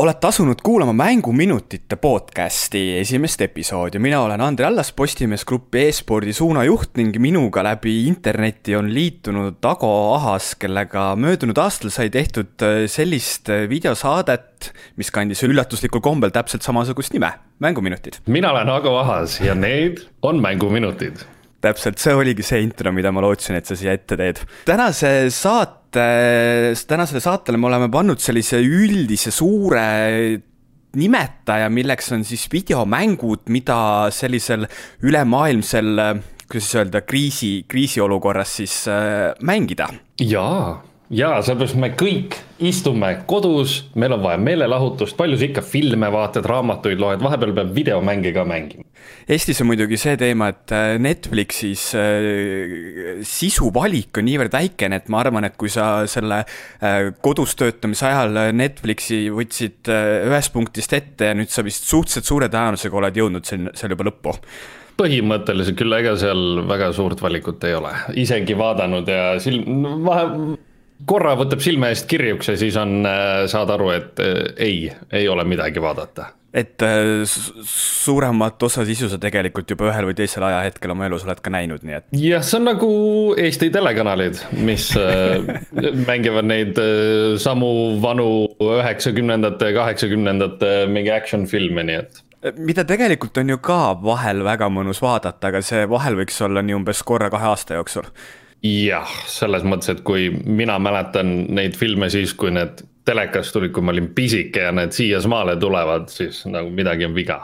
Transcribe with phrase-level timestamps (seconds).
[0.00, 3.98] olete asunud kuulama Mänguminutite podcasti esimest episoodi.
[3.98, 10.14] mina olen Andrei Allas, Postimees Grupi e-spordi suunajuht ning minuga läbi interneti on liitunud Ago
[10.14, 16.64] Ahas, kellega möödunud aastal sai tehtud äh, sellist äh, videosaadet, mis kandis üllatuslikul kombel täpselt
[16.64, 18.22] samasugust nime, Mänguminutid.
[18.26, 21.26] mina olen Ago Ahas ja need on Mänguminutid
[21.60, 24.40] täpselt, see oligi see intro, mida ma lootsin, et sa siia ette teed.
[24.64, 30.40] tänase saate saate, tänasele saatele me oleme pannud sellise üldise suure
[30.96, 34.66] nimetaja, milleks on siis videomängud, mida sellisel
[35.02, 35.90] ülemaailmsel,
[36.50, 39.88] kuidas siis öelda, kriisi, kriisiolukorras siis äh, mängida.
[40.20, 46.10] jaa jaa, sellepärast me kõik istume kodus, meil on vaja meelelahutust, palju sa ikka filme
[46.12, 48.86] vaatad, raamatuid loed, vahepeal peab videomänge ka mängima.
[49.28, 55.20] Eestis on muidugi see teema, et äh, Netflixis äh, sisuvalik on niivõrd väikene, et ma
[55.20, 61.36] arvan, et kui sa selle äh, kodus töötamise ajal Netflixi võtsid ühest punktist ette ja
[61.36, 64.34] nüüd sa vist suhteliselt suure tõenäosusega oled jõudnud seal, seal juba lõppu.
[65.00, 70.26] Põhimõtteliselt küll, ega seal väga suurt valikut ei ole, isegi vaadanud ja silm, vahe
[71.08, 75.28] korra võtab silme eest kirjuks ja siis on, äh, saad aru, et äh, ei, ei
[75.28, 76.32] ole midagi vaadata.
[76.54, 77.22] et äh,
[77.64, 81.84] suuremat osa sisu sa tegelikult juba ühel või teisel ajahetkel oma elus oled ka näinud,
[81.86, 82.08] nii et.
[82.18, 82.88] jah, see on nagu
[83.38, 84.90] Eesti telekanalid, mis
[86.10, 86.80] mängivad neid
[87.38, 87.70] samu
[88.02, 94.70] vanu üheksakümnendate, kaheksakümnendate mingi action filme, nii et mida tegelikult on ju ka vahel väga
[94.72, 98.08] mõnus vaadata, aga see vahel võiks olla nii umbes korra kahe aasta jooksul
[98.62, 103.84] jah, selles mõttes, et kui mina mäletan neid filme siis, kui need telekas tulid, kui
[103.84, 107.40] ma olin pisike ja need siiasmaale tulevad, siis nagu midagi on viga.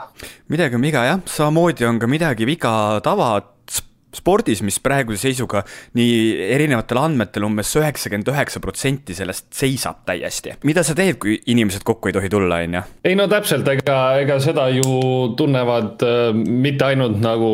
[0.53, 2.73] midagi on viga jah, samamoodi on ka midagi viga
[3.05, 5.65] tavaspordis, mis praeguse seisuga
[5.97, 10.59] nii erinevatel andmetel umbes üheksakümmend üheksa protsenti sellest seisab täiesti.
[10.69, 12.85] mida sa teed, kui inimesed kokku ei tohi tulla, on ju?
[13.09, 17.53] ei no täpselt, ega, ega seda ju tunnevad äh, mitte ainult nagu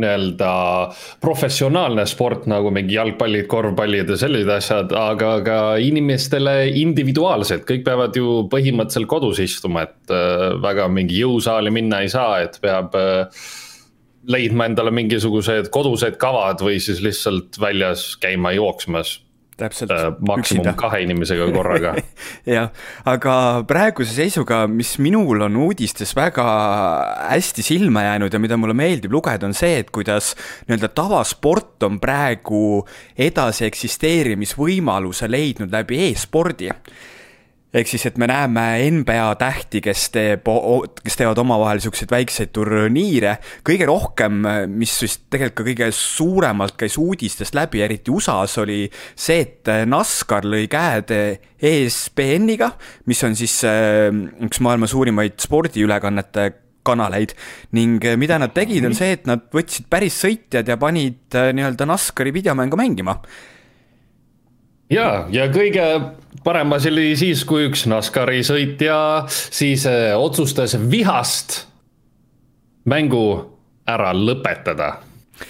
[0.00, 0.50] nii-öelda
[1.22, 8.16] professionaalne sport nagu mingi jalgpallid, korvpallid ja sellised asjad, aga ka inimestele individuaalselt, kõik peavad
[8.16, 13.46] ju põhimõtteliselt kodus istuma, et äh, väga mingi jõusaali minna ei saa, et peab äh,
[14.28, 19.18] leidma endale mingisugused kodused kavad või siis lihtsalt väljas käima jooksmas
[19.58, 20.08] täpselt äh,.
[20.28, 21.94] maksimum kahe inimesega korraga
[22.56, 22.70] jah,
[23.08, 23.34] aga
[23.68, 26.46] praeguse seisuga, mis minul on uudistes väga
[27.32, 30.34] hästi silma jäänud ja mida mulle meeldib lugeda, on see, et kuidas
[30.68, 32.82] nii-öelda tavasport on praegu
[33.18, 36.72] edasi eksisteerimisvõimaluse leidnud läbi e-spordi
[37.74, 38.64] ehk siis, et me näeme
[38.96, 40.46] NBA tähti, kes teeb,
[41.04, 43.36] kes teevad omavahel siukseid väikseid turniire.
[43.66, 44.40] kõige rohkem,
[44.72, 50.48] mis vist tegelikult ka kõige suuremalt käis uudistest läbi, eriti USA-s, oli see, et NASCAR
[50.48, 51.12] lõi käed
[51.58, 52.70] ESPN-iga,
[53.10, 54.08] mis on siis äh,
[54.46, 56.48] üks maailma suurimaid spordiülekannete
[56.88, 57.34] kanaleid.
[57.76, 61.88] Ning mida nad tegid, on see, et nad võtsid päris sõitjad ja panid äh, nii-öelda
[61.90, 63.18] NASCARi videomängu mängima
[64.92, 65.84] ja, ja kõige
[66.44, 71.64] parem asi oli siis, kui üks NASCARi sõitja siis äh, otsustas vihast
[72.88, 73.26] mängu
[73.88, 74.98] ära lõpetada.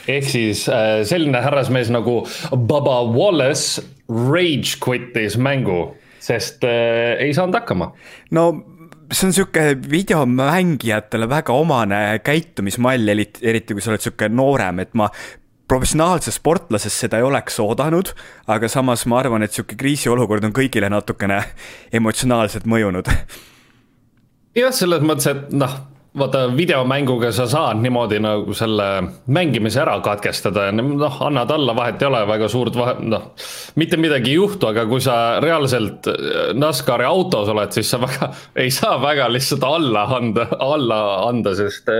[0.09, 2.21] ehk siis äh, selline härrasmees nagu
[2.53, 7.93] Baba Wallace rage quit'is mängu, sest äh, ei saanud hakkama.
[8.31, 8.51] no
[9.13, 15.09] see on sihuke videomängijatele väga omane käitumismall, eriti kui sa oled sihuke noorem, et ma
[15.69, 18.15] professionaalsest sportlasest seda ei oleks oodanud,
[18.49, 21.43] aga samas ma arvan, et sihuke kriisiolukord on kõigile natukene
[22.01, 23.13] emotsionaalselt mõjunud.
[24.59, 25.77] jah, selles mõttes, et noh,
[26.19, 28.87] vaata videomänguga sa saad niimoodi nagu selle
[29.35, 33.31] mängimise ära katkestada ja noh, annad alla, vahet ei ole, väga suurt vahet, noh.
[33.79, 36.09] mitte midagi ei juhtu, aga kui sa reaalselt
[36.59, 38.33] NASCARi autos oled, siis sa väga
[38.65, 41.93] ei saa väga lihtsalt alla anda, alla anda, sest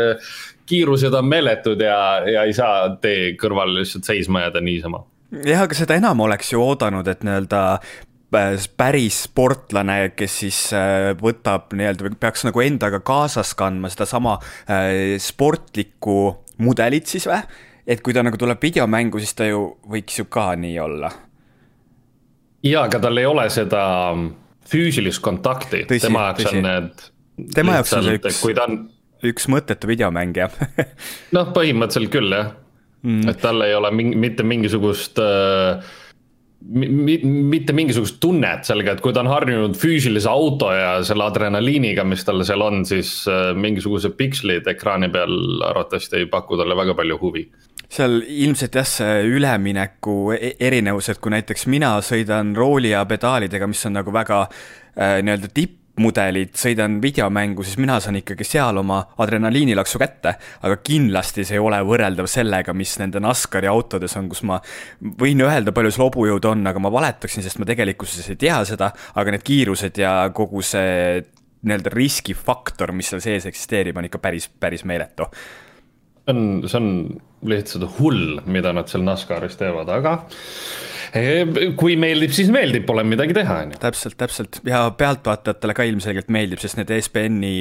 [0.69, 1.99] kiirused on meeletud ja,
[2.29, 5.05] ja ei saa tee kõrval lihtsalt seisma jääda niisama.
[5.45, 11.13] jah, aga seda enam oleks ju oodanud, et nii-öelda äh, päris sportlane, kes siis äh,
[11.21, 14.39] võtab nii-öelda, peaks nagu endaga kaasas kandma sedasama
[14.69, 16.19] äh, sportlikku
[16.65, 17.41] mudelit siis või?
[17.89, 21.13] et kui ta nagu tuleb videomängu, siis ta ju võiks ju ka nii olla.
[22.63, 23.83] jaa, aga tal ei ole seda
[24.69, 27.09] füüsilist kontakti, tema jaoks on need.
[27.55, 28.41] tema jaoks on see üks.
[28.45, 28.83] kui ta on
[29.27, 30.53] üks mõttetu videomäng, jah
[31.37, 32.53] noh, põhimõtteliselt küll, jah.
[33.07, 33.29] Mm..
[33.31, 35.83] et tal ei ole mingi, mitte mingisugust äh,
[36.67, 42.05] mi, mitte mingisugust tunnet sellega, et kui ta on harjunud füüsilise auto ja selle adrenaliiniga,
[42.09, 46.97] mis tal seal on, siis äh, mingisugused pikslid ekraani peal arvatavasti ei paku talle väga
[46.99, 47.47] palju huvi.
[47.89, 53.71] Seal ilmselt jah, see ülemineku e-, erinevus, et kui näiteks mina sõidan rooli ja pedaalidega,
[53.71, 58.79] mis on nagu väga äh, nii-öelda tipp tippmudelid, sõidan videomängu, siis mina saan ikkagi seal
[58.79, 60.35] oma adrenaliinilaksu kätte.
[60.63, 64.61] aga kindlasti see ei ole võrreldav sellega, mis nende NASCARi autodes on, kus ma
[65.19, 68.93] võin öelda, palju seal hobujõudu on, aga ma valetaksin, sest ma tegelikkuses ei tea seda,
[69.15, 71.25] aga need kiirused ja kogu see
[71.67, 75.27] nii-öelda riskifaktor, mis seal sees eksisteerib, on ikka päris, päris meeletu
[76.29, 76.93] see on, see on
[77.47, 80.15] lihtsalt hull, mida nad seal NASCARis teevad, aga
[81.17, 81.45] eh,
[81.79, 83.81] kui meeldib, siis meeldib, pole midagi teha, on ju.
[83.83, 87.53] täpselt, täpselt ja pealtvaatajatele ka ilmselgelt meeldib, sest need ESPN-i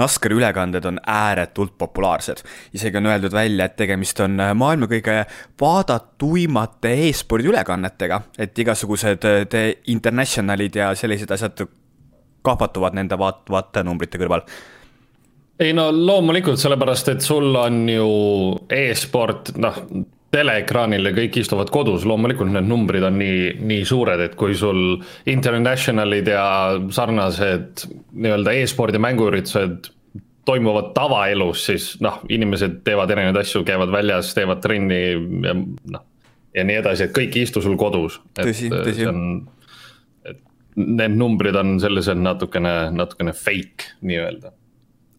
[0.00, 2.42] NASCARi ülekanded on ääretult populaarsed.
[2.74, 5.20] isegi on öeldud välja, et tegemist on maailma kõige
[5.60, 11.68] vaadatuimate e-spordi ülekannetega, et igasugused The Internationalid ja sellised asjad
[12.42, 14.44] kahvatuvad nende vaat-, vaatenumbrite kõrval
[15.60, 18.08] ei no loomulikult, sellepärast et sul on ju
[18.72, 19.84] e-sport, noh
[20.30, 25.00] teleekraanil ja kõik istuvad kodus, loomulikult need numbrid on nii, nii suured, et kui sul
[25.30, 26.44] international'id ja
[26.94, 27.82] sarnased
[28.14, 29.90] nii-öelda e-spordi mänguüritused
[30.46, 36.06] toimuvad tavaelus, siis noh, inimesed teevad erinevaid asju, käivad väljas, teevad trenni ja noh.
[36.54, 38.20] ja nii edasi, et kõik ei istu sul kodus.
[38.38, 39.10] tõsi, tõsi.
[40.78, 44.54] need numbrid on sellised natukene, natukene fake nii-öelda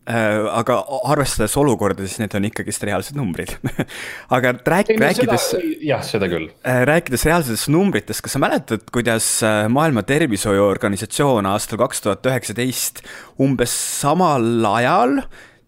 [0.09, 0.79] aga
[1.13, 3.53] arvestades olukorda, siis need on ikkagist reaalsed numbrid
[4.35, 5.51] aga rääk-, rääkides.
[5.85, 6.47] jah, seda küll.
[6.65, 13.03] Äh, rääkides reaalsetest numbritest, kas sa mäletad, kuidas äh, Maailma Tervishoiuorganisatsioon aastal kaks tuhat üheksateist
[13.41, 15.19] umbes samal ajal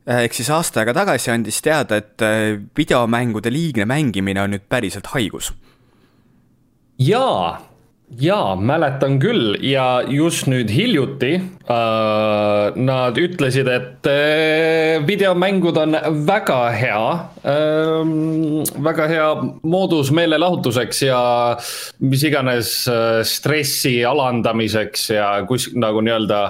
[0.03, 2.23] ehk siis aasta aega tagasi andis teada, et
[2.75, 5.53] videomängude liigne mängimine on nüüd päriselt haigus?
[6.99, 7.61] jaa
[8.19, 9.55] jaa, mäletan küll.
[9.63, 15.97] Ja just nüüd hiljuti äh, nad ütlesid, et äh, videomängud on
[16.27, 17.01] väga hea
[17.43, 18.13] äh,,
[18.83, 19.27] väga hea
[19.63, 21.23] moodus meelelahutuseks ja
[22.03, 26.45] mis iganes äh, stressi alandamiseks ja kus nagu nii-öelda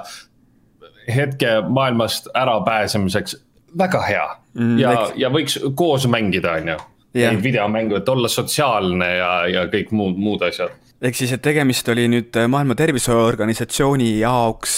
[1.14, 3.36] hetke maailmast ärapääsemiseks,
[3.78, 4.28] väga hea.
[4.56, 6.82] Mm, ja eks..., ja võiks koos mängida, on ju.
[7.14, 10.72] Neid videomänge, et olla sotsiaalne ja, ja kõik muud, muud asjad
[11.04, 14.78] ehk siis, et tegemist oli nüüd äh, Maailma Terviseorganisatsiooni jaoks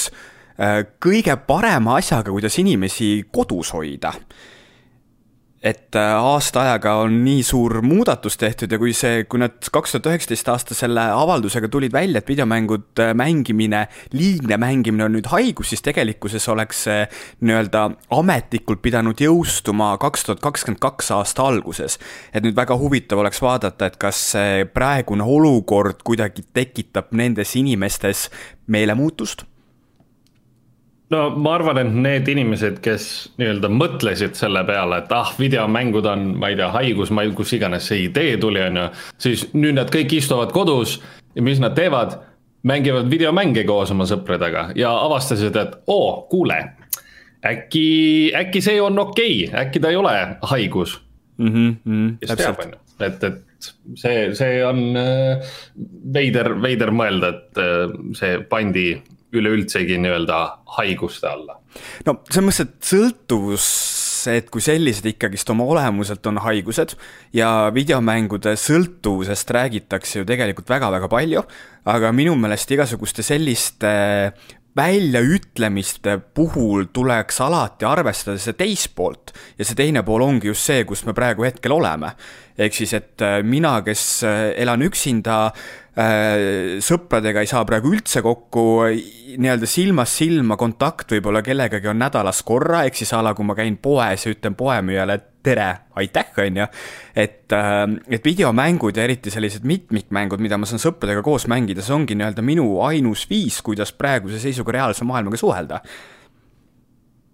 [0.57, 4.15] äh, kõige parema asjaga, kuidas inimesi kodus hoida
[5.65, 9.95] et äh, aasta ajaga on nii suur muudatus tehtud ja kui see, kui nad kaks
[9.95, 15.71] tuhat üheksateist aasta selle avaldusega tulid välja, et videomängud mängimine, liigne mängimine on nüüd haigus,
[15.73, 16.99] siis tegelikkuses oleks see
[17.41, 21.97] nii-öelda ametlikult pidanud jõustuma kaks tuhat kakskümmend kaks aasta alguses.
[22.33, 28.29] et nüüd väga huvitav oleks vaadata, et kas see praegune olukord kuidagi tekitab nendes inimestes
[28.67, 29.47] meelemuutust
[31.13, 33.07] no ma arvan, et need inimesed, kes
[33.39, 37.53] nii-öelda mõtlesid selle peale, et ah, videomängud on, ma ei tea, haigus, ma ei, kus
[37.57, 38.87] iganes see idee tuli, on ju.
[39.27, 40.99] siis nüüd nad kõik istuvad kodus
[41.35, 42.17] ja mis nad teevad?
[42.65, 46.55] mängivad videomänge koos oma sõpradega ja avastasid, et oo, kuule.
[47.45, 50.13] äkki, äkki see on okei okay., äkki ta ei ole
[50.49, 50.95] haigus
[51.37, 51.51] mm.
[51.51, 55.45] -hmm, kes teab, on ju, et, et see, see on äh,
[56.13, 58.87] veider, veider mõelda, et äh, see pandi
[59.41, 60.39] üleüldsegi nii-öelda
[60.77, 61.59] haiguste alla?
[62.07, 63.69] no selles mõttes, et sõltuvus
[64.31, 66.95] et kui sellised ikkagist oma olemuselt on haigused
[67.35, 71.43] ja videomängude sõltuvusest räägitakse ju tegelikult väga-väga palju,
[71.85, 73.91] aga minu meelest igasuguste selliste
[74.75, 80.83] väljaütlemiste puhul tuleks alati arvestada seda teist poolt ja see teine pool ongi just see,
[80.83, 82.11] kus me praegu hetkel oleme.
[82.57, 84.23] ehk siis, et mina, kes
[84.55, 85.39] elan üksinda
[85.95, 88.83] Äh, sõpradega ei saa praegu üldse kokku,
[89.39, 93.55] nii-öelda silmast silma kontakt võib-olla kellegagi on nädalas korra, ehk siis a la kui ma
[93.55, 95.15] käin poes ja ütlen poemüüjale
[95.45, 95.69] tere,
[96.01, 96.67] aitäh, on ju.
[97.15, 101.95] et, äh, et videomängud ja eriti sellised mitmikmängud, mida ma saan sõpradega koos mängida, see
[101.95, 105.81] ongi nii-öelda minu ainus viis, kuidas praeguse seisuga reaalse maailmaga suhelda.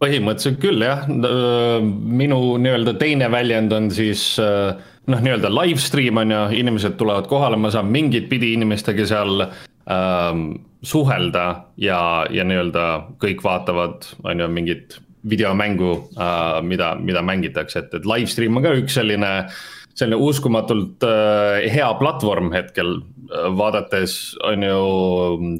[0.01, 4.73] Põhimõtteliselt küll jah, minu nii-öelda teine väljend on siis äh,
[5.09, 9.45] noh, nii-öelda live stream on ju, inimesed tulevad kohale, ma saan mingit pidi inimestega seal
[9.45, 10.43] ähm,
[10.81, 11.45] suhelda
[11.81, 12.01] ja,
[12.33, 12.87] ja nii-öelda
[13.21, 14.99] kõik vaatavad, on ju, mingit
[15.29, 19.31] videomängu äh,, mida, mida mängitakse, et, et live stream on ka üks selline
[19.91, 23.01] selline uskumatult äh, hea platvorm hetkel äh,,
[23.57, 24.77] vaadates on ju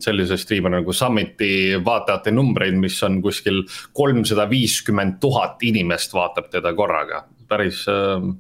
[0.04, 3.64] sellise striimer nagu Summiti vaatajate numbreid, mis on kuskil
[3.98, 8.32] kolmsada viiskümmend tuhat inimest vaatab teda korraga, päris äh,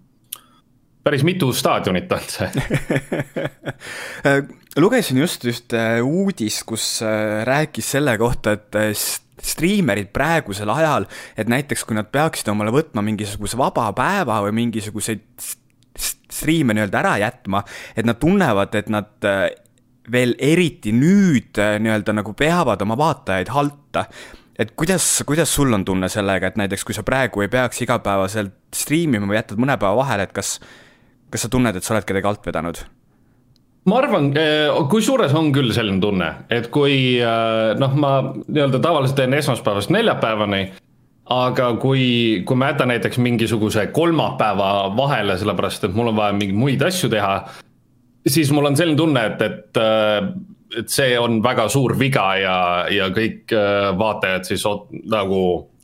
[1.03, 2.49] päris mitu staadionit on see
[4.79, 8.91] lugesin just ühte uudist, kus äh, rääkis selle kohta, et äh,
[9.41, 15.25] striimerid praegusel ajal, et näiteks kui nad peaksid omale võtma mingisuguse vaba päeva või mingisuguseid
[15.97, 17.63] striime nii-öelda ära jätma,
[17.97, 19.49] et nad tunnevad, et nad äh,
[20.11, 24.05] veel eriti nüüd nii-öelda nagu veavad oma vaatajaid halta.
[24.57, 28.55] et kuidas, kuidas sul on tunne sellega, et näiteks kui sa praegu ei peaks igapäevaselt
[28.75, 30.59] striimima või jätad mõne päeva vahele, et kas,
[31.29, 32.83] kas sa tunned, et sa oled kedagi alt vedanud?
[33.89, 39.17] Ma arvan, eh, kusjuures on küll selline tunne, et kui eh, noh, ma nii-öelda tavaliselt
[39.17, 40.69] teen esmaspäevast neljapäevani.
[41.31, 46.57] aga kui, kui ma jätan näiteks mingisuguse kolmapäeva vahele, sellepärast et mul on vaja mingeid
[46.59, 47.45] muid asju teha.
[48.27, 50.31] siis mul on selline tunne, et, et, eh,
[50.79, 52.57] et see on väga suur viga ja,
[52.91, 53.51] ja kõik
[53.97, 54.63] vaatajad siis
[55.11, 55.41] nagu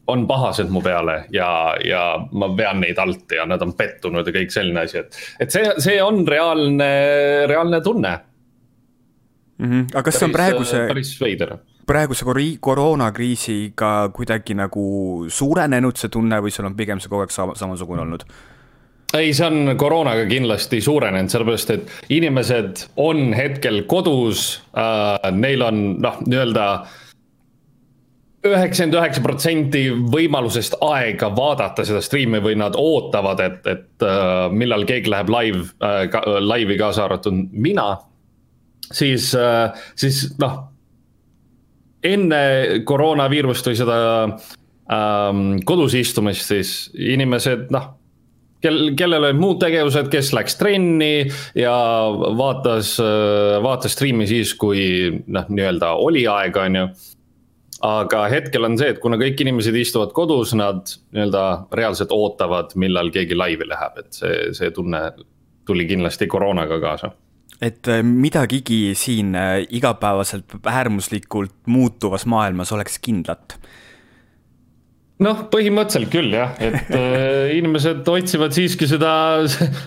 [0.07, 4.33] on pahased mu peale ja, ja ma vean neid alt ja nad on pettunud ja
[4.35, 6.89] kõik selline asi, et, et see, see on reaalne,
[7.49, 8.13] reaalne tunne
[9.57, 9.69] mm.
[9.69, 9.87] -hmm.
[9.93, 12.25] aga kas päris, see on praeguse, päris veider praeguse
[12.59, 18.01] koroonakriisiga kuidagi nagu suurenenud see tunne või sul on pigem see kogu aeg sama, samasugune
[18.01, 18.23] olnud?
[19.13, 25.83] ei, see on koroonaga kindlasti suurenenud, sellepärast et inimesed on hetkel kodus äh,, neil on
[26.03, 27.03] noh, nii-öelda äh,
[28.49, 34.85] üheksakümmend üheksa protsenti võimalusest aega vaadata seda striimi või nad ootavad, et, et uh, millal
[34.89, 37.89] keegi läheb live uh,, ka, laivi kaasa arvatud mina.
[38.91, 40.59] siis uh,, siis noh,
[42.03, 42.41] enne
[42.87, 47.93] koroonaviirust või seda um, kodus istumist, siis inimesed noh
[48.63, 51.27] kel, kellel olid muud tegevused, kes läks trenni
[51.57, 51.75] ja
[52.39, 52.95] vaatas,
[53.63, 56.89] vaatas striimi siis, kui noh, nii-öelda oli aega, on ju
[57.86, 61.43] aga hetkel on see, et kuna kõik inimesed istuvad kodus, nad nii-öelda
[61.77, 65.01] reaalselt ootavad, millal keegi laivi läheb, et see, see tunne
[65.67, 67.12] tuli kindlasti koroonaga kaasa.
[67.62, 73.60] Et äh, midagigi siin äh, igapäevaselt äärmuslikult muutuvas maailmas oleks kindlat?
[75.17, 79.12] noh, põhimõtteliselt küll jah, et äh, inimesed otsivad siiski seda,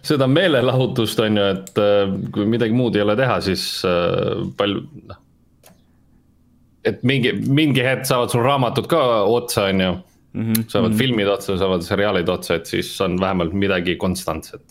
[0.03, 1.83] seda meelelahutust, on ju, et
[2.35, 3.63] kui midagi muud ei ole teha, siis
[4.59, 5.21] palju, noh
[6.85, 9.93] et mingi, mingi hetk saavad sul raamatud ka otsa, on ju.
[10.33, 10.99] Mhm, saavad mm -hmm.
[10.99, 14.63] filmid otsa, saavad seriaalid otsa, et siis on vähemalt midagi konstantset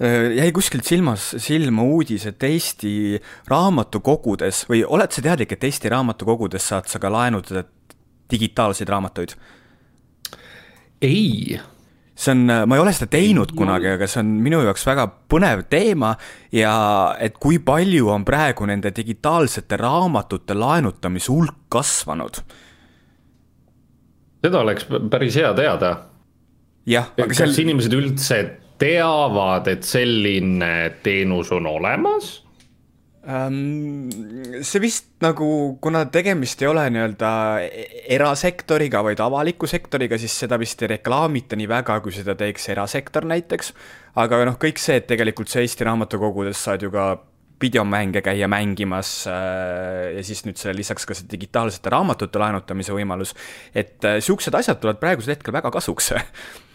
[0.00, 5.88] äh, jäi kuskilt silmas, silma uudis, et Eesti raamatukogudes või oled sa teadlik, et Eesti
[5.88, 7.64] raamatukogudes saad sa ka laenutada
[8.30, 9.36] digitaalseid raamatuid?
[11.02, 11.60] ei
[12.22, 15.64] see on, ma ei ole seda teinud kunagi, aga see on minu jaoks väga põnev
[15.72, 16.12] teema
[16.54, 16.74] ja
[17.22, 22.42] et kui palju on praegu nende digitaalsete raamatute laenutamise hulk kasvanud.
[24.42, 25.94] seda oleks päris hea teada.
[27.16, 27.58] kas seal...
[27.66, 28.42] inimesed üldse
[28.82, 32.40] teavad, et selline teenus on olemas?
[33.22, 34.10] Ähm,
[34.66, 37.28] see vist nagu, kuna tegemist ei ole nii-öelda
[38.16, 43.28] erasektoriga, vaid avaliku sektoriga, siis seda vist ei reklaamita nii väga, kui seda teeks erasektor
[43.30, 43.70] näiteks.
[44.18, 47.12] aga noh, kõik see, et tegelikult sa Eesti raamatukogudes saad ju ka
[47.62, 53.36] videomänge käia mängimas äh, ja siis nüüd selle lisaks ka see digitaalsete raamatute laenutamise võimalus.
[53.70, 56.10] et äh, siuksed asjad tulevad praegusel hetkel väga kasuks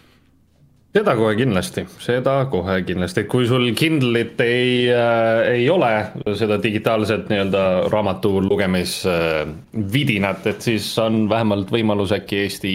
[0.96, 5.92] seda kohe kindlasti, seda kohe kindlasti, kui sul Kindle'it ei äh,, ei ole,
[6.40, 12.74] seda digitaalset nii-öelda raamatu lugemisvidinat äh,, et siis on vähemalt võimalus äkki Eesti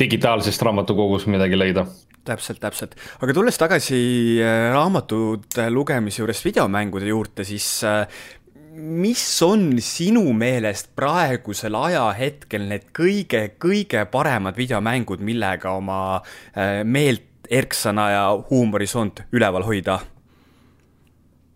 [0.00, 1.86] digitaalsest raamatukogust midagi leida.
[2.22, 3.98] Täpselt, täpselt, aga tulles tagasi
[4.38, 8.06] äh, raamatute lugemise juurest videomängude juurde, siis äh,
[8.72, 18.08] mis on sinu meelest praegusel ajahetkel need kõige-kõige paremad videomängud, millega oma äh, meelt erksana
[18.10, 20.00] ja huumorisont üleval hoida?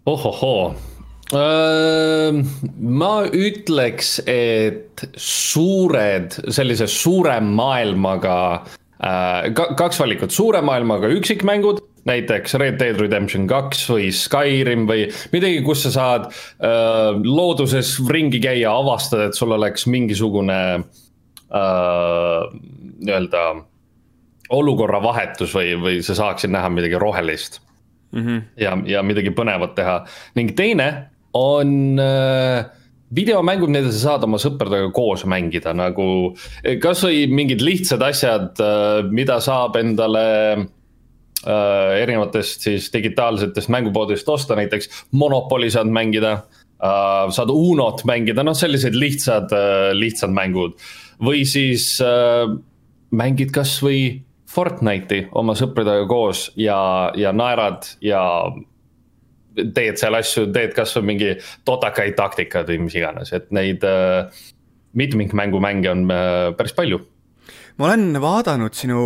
[0.07, 0.75] ohohoo
[1.35, 8.37] ma ütleks, et suured, sellise suure maailmaga
[9.03, 15.65] äh,, kaks valikut, suure maailmaga üksikmängud, näiteks Red Dead Redemption kaks või Skyrim või midagi,
[15.67, 22.43] kus sa saad äh, looduses ringi käia, avastada, et sul oleks mingisugune äh,
[23.03, 23.49] nii-öelda
[24.55, 27.61] olukorra vahetus või, või sa saaksid näha midagi rohelist
[28.13, 28.23] mm.
[28.23, 28.43] -hmm.
[28.63, 30.01] ja, ja midagi põnevat teha
[30.39, 30.91] ning teine
[31.37, 32.65] on äh,
[33.15, 36.07] videomängud, mida sa saad oma sõpradega koos mängida, nagu
[36.63, 40.27] eh, kasvõi mingid lihtsad asjad, äh, mida saab endale
[40.57, 46.33] äh, erinevatest siis digitaalsetest mängupoodidest osta, näiteks Monopoli saad mängida
[46.83, 47.27] äh,.
[47.31, 50.75] saad Unot mängida, noh, sellised lihtsad äh,, lihtsad mängud
[51.23, 52.49] või siis äh,
[53.17, 54.26] mängid kasvõi
[54.57, 56.79] Fortnite'i oma sõpradega koos ja,
[57.19, 58.23] ja naerad ja
[59.57, 61.33] teed seal asju, teed kasvõi mingi
[61.69, 64.45] totakaid taktikaid või mis iganes, et neid äh,
[64.97, 67.01] mitmikmängumänge on äh, päris palju.
[67.77, 69.01] ma olen vaadanud sinu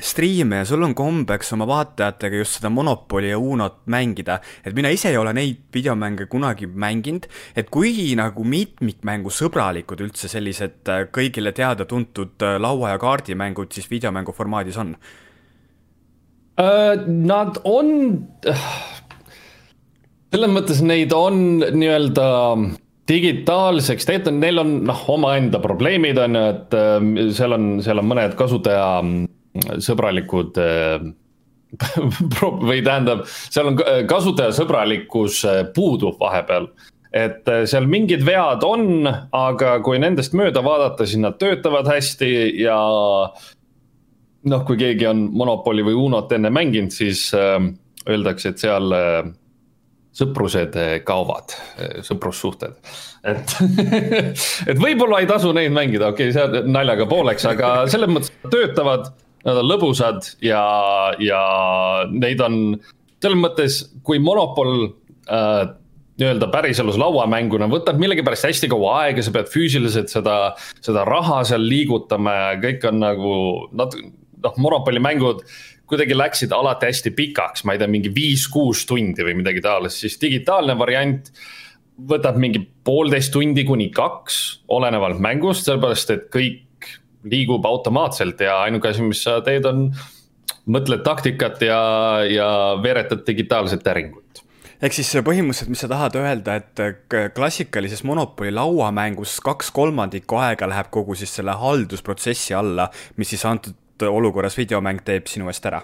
[0.00, 4.90] striime ja sul on kombeks oma vaatajatega just seda Monopoli ja Unot mängida, et mina
[4.90, 11.54] ise ei ole neid videomänge kunagi mänginud, et kui nagu mitmikmängusõbralikud üldse sellised äh, kõigile
[11.54, 14.96] teada-tuntud äh, laua- ja kaardimängud siis videomängu formaadis on?
[16.54, 17.88] Nad on,
[20.30, 21.40] selles mõttes neid on
[21.74, 22.26] nii-öelda
[23.10, 26.76] digitaalseks tehtud, neil on noh, omaenda probleemid on ju, et
[27.34, 29.26] seal on, seal on mõned kasutaja mm,
[29.82, 31.04] sõbralikud äh,
[32.68, 33.78] või tähendab, seal on
[34.10, 36.68] kasutajasõbralikkus äh, puudub vahepeal.
[37.14, 42.78] et seal mingid vead on, aga kui nendest mööda vaadata, siis nad töötavad hästi ja
[44.50, 48.90] noh, kui keegi on Monopoli või Unot enne mänginud, siis öeldakse, et seal
[50.14, 51.54] sõprused kaovad,
[52.06, 52.74] sõprussuhted.
[53.30, 53.54] et
[54.70, 59.10] et võib-olla ei tasu neid mängida, okei okay,, see naljaga pooleks, aga selles mõttes töötavad,
[59.44, 60.64] nad on lõbusad ja,
[61.20, 61.40] ja
[62.10, 62.60] neid on
[63.24, 65.64] selles mõttes, kui Monopol äh,
[66.20, 71.64] nii-öelda päriselus lauamänguna võtab millegipärast hästi kaua aega, sa pead füüsiliselt seda, seda raha seal
[71.66, 73.36] liigutama ja kõik on nagu
[73.74, 73.96] nat-,
[74.44, 75.42] noh, Monopoli mängud
[75.90, 80.16] kuidagi läksid alati hästi pikaks, ma ei tea, mingi viis-kuus tundi või midagi taolist, siis
[80.22, 81.28] digitaalne variant
[82.08, 84.38] võtab mingi poolteist tundi kuni kaks,
[84.74, 86.63] olenevalt mängust, sellepärast et kõik
[87.30, 89.88] liigub automaatselt ja ainuke asi, mis sa teed, on
[90.70, 91.80] mõtled taktikat ja,
[92.28, 92.48] ja
[92.82, 94.42] veeretad digitaalset äringut.
[94.84, 100.90] Ehk siis põhimõtteliselt, mis sa tahad öelda, et klassikalises Monopoli lauamängus kaks kolmandikku aega läheb
[100.92, 105.80] kogu siis selle haldusprotsessi alla, mis siis antud olukorras videomäng teeb sinu eest ära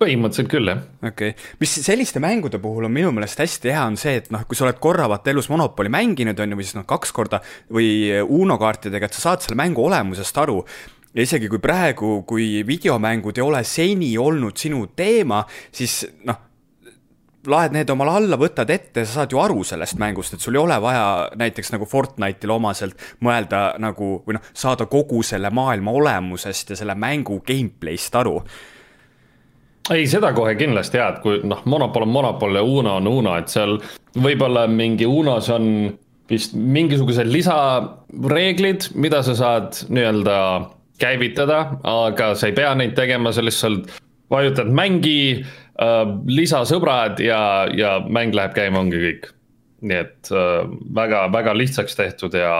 [0.00, 0.84] põhimõtteliselt küll, jah.
[1.04, 4.46] okei okay., mis selliste mängude puhul on minu meelest hästi hea, on see, et noh,
[4.48, 7.42] kui sa oled korra vaata elus Monopoli mänginud, on ju, või siis noh, kaks korda
[7.68, 7.90] või
[8.24, 10.62] Uno kaartidega, et sa saad selle mängu olemusest aru
[11.14, 15.42] ja isegi kui praegu, kui videomängud ei ole seni olnud sinu teema,
[15.74, 16.46] siis noh,
[17.50, 20.62] laed need omale alla, võtad ette, sa saad ju aru sellest mängust, et sul ei
[20.62, 21.06] ole vaja
[21.40, 26.96] näiteks nagu Fortnite'ile omaselt mõelda nagu või noh, saada kogu selle maailma olemusest ja selle
[26.96, 28.36] mängu gameplay'st aru.
[29.94, 33.36] Ei, seda kohe kindlasti jaa, et kui noh, Monopol on Monopol ja Uno on Uno,
[33.38, 33.78] et seal
[34.16, 35.90] võib-olla mingi Unos on
[36.30, 40.36] vist mingisugused lisareeglid, mida sa saad nii-öelda
[41.00, 43.90] käivitada, aga sa ei pea neid tegema, sa lihtsalt
[44.30, 45.42] vajutad mängi
[45.80, 49.30] Äh, lisasõbrad ja, ja mäng läheb käima, ongi kõik.
[49.80, 52.52] nii et äh, väga, väga lihtsaks tehtud ja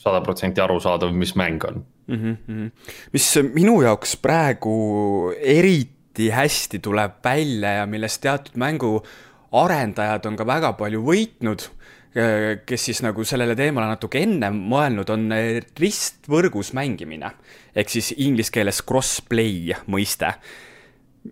[0.00, 2.20] sada protsenti arusaadav, mis mäng on mm.
[2.22, 2.70] -hmm.
[3.12, 8.98] mis minu jaoks praegu eriti hästi tuleb välja ja millest teatud mängu
[9.52, 11.66] arendajad on ka väga palju võitnud,
[12.16, 15.30] äh, kes siis nagu sellele teemale natuke ennem mõelnud, on
[15.78, 17.30] ristvõrgus mängimine.
[17.74, 20.34] ehk siis inglise keeles cross-play mõiste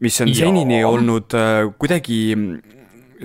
[0.01, 0.45] mis on ja.
[0.45, 2.35] senini olnud äh, kuidagi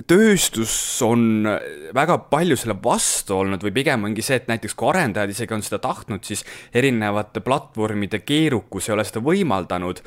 [0.02, 0.74] tööstus
[1.06, 1.46] on
[1.94, 5.62] väga palju selle vastu olnud või pigem ongi see, et näiteks kui arendajad isegi on
[5.62, 6.42] seda tahtnud, siis
[6.74, 10.02] erinevate platvormide keerukus ei ole seda võimaldanud.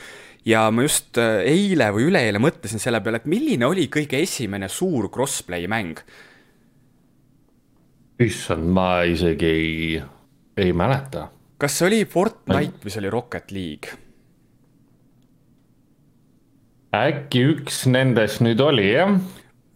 [0.46, 4.68] ja ma just äh, eile või üleeile mõtlesin selle peale, et milline oli kõige esimene
[4.70, 6.04] suur crossplay mäng?
[8.20, 10.02] issand, ma isegi ei,
[10.58, 11.30] ei mäleta.
[11.58, 13.96] kas see oli Fortnite või see oli Rocket League?
[16.98, 19.16] äkki üks nendest nüüd oli, jah?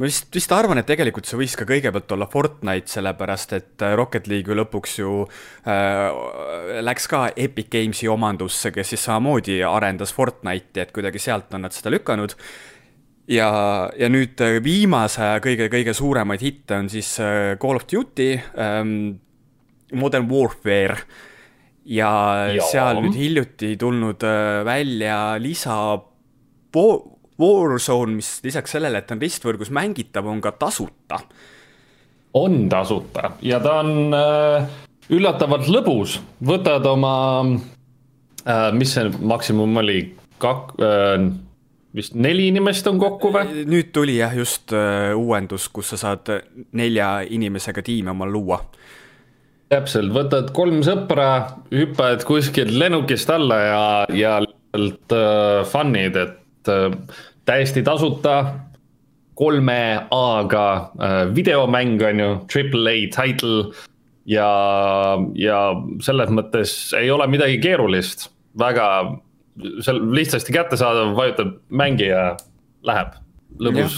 [0.01, 3.93] Ma vist, vist arvan, et tegelikult see võis ka kõigepealt olla Fortnite, sellepärast et äh,
[3.99, 5.21] Rocket League lõpuks ju
[5.69, 11.67] äh, läks ka Epic Games'i omandusse, kes siis samamoodi arendas Fortnite'i, et kuidagi sealt on
[11.67, 12.33] nad seda lükanud.
[13.29, 13.51] ja,
[13.93, 18.95] ja nüüd äh, viimase kõige-kõige suuremaid hitte on siis äh, Call of Duty ähm,,
[19.93, 20.97] Modern Warfare
[21.85, 22.11] ja,
[22.55, 24.23] ja seal nüüd hiljuti tulnud
[24.65, 25.75] välja lisa
[27.41, 31.21] Warzone, mis lisaks sellele, et ta on ristvõrgus mängitav, on ka tasuta.
[32.33, 34.67] on tasuta ja ta on äh,
[35.11, 37.13] üllatavalt lõbus, võtad oma
[38.45, 41.25] äh,, mis see maksimum oli, kak- äh,,
[41.95, 43.65] vist neli inimest on kokku või?
[43.67, 46.31] nüüd tuli jah, just uuendus, kus sa saad
[46.71, 48.61] nelja inimesega tiimi omal luua
[49.71, 53.83] täpselt, võtad kolm sõpra, hüppad kuskilt lennukist alla ja,
[54.15, 56.91] ja lihtsalt äh, fun'id, et Äh,
[57.45, 58.35] täiesti tasuta,
[59.35, 63.71] kolme A-ga äh, videomäng on ju, triple A title.
[64.25, 64.47] ja,
[65.35, 65.59] ja
[66.05, 68.85] selles mõttes ei ole midagi keerulist, väga
[69.81, 72.35] seal lihtsasti kättesaadav, vajutad mängi ja
[72.85, 73.17] läheb.
[73.59, 73.97] lõbus,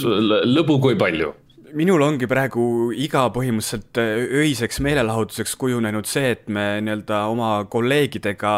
[0.49, 1.33] lõbu kui palju
[1.73, 8.53] minul ongi praegu iga põhimõtteliselt äh, öiseks meelelahutuseks kujunenud see, et me nii-öelda oma kolleegidega,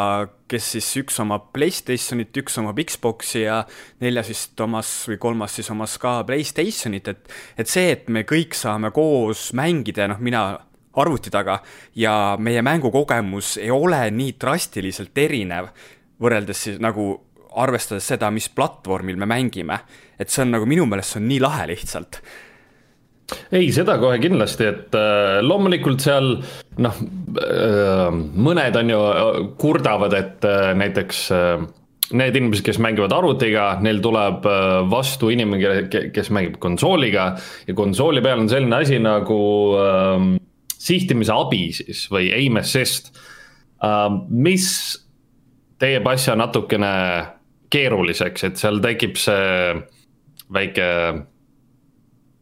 [0.51, 3.61] kes siis üks omab Playstationit, üks omab Xbox'i ja
[4.03, 8.57] neljas vist omas või kolmas siis omas ka Playstationit, et et see, et me kõik
[8.57, 10.45] saame koos mängida ja noh, mina
[10.95, 11.59] arvuti taga
[11.99, 15.71] ja meie mängukogemus ei ole nii drastiliselt erinev
[16.21, 17.13] võrreldes siis nagu
[17.55, 19.79] arvestades seda, mis platvormil me mängime.
[20.19, 22.21] et see on nagu minu meelest see on nii lahe lihtsalt
[23.51, 26.35] ei, seda kohe kindlasti, et äh, loomulikult seal
[26.81, 26.99] noh
[27.41, 31.25] äh,, mõned on ju äh, kurdavad, et näiteks
[32.15, 34.45] need inimesed, kes mängivad arvutiga, neil tuleb
[34.91, 37.31] vastu inimene, kes mängib konsooliga
[37.65, 39.39] ja konsooli peal on selline asi nagu
[39.81, 40.27] äh,
[40.75, 43.09] sihtimise abi siis või aim assist
[43.81, 44.69] äh,, mis
[45.81, 46.93] teeb asja natukene
[47.73, 49.73] keeruliseks, et seal tekib see
[50.53, 50.85] väike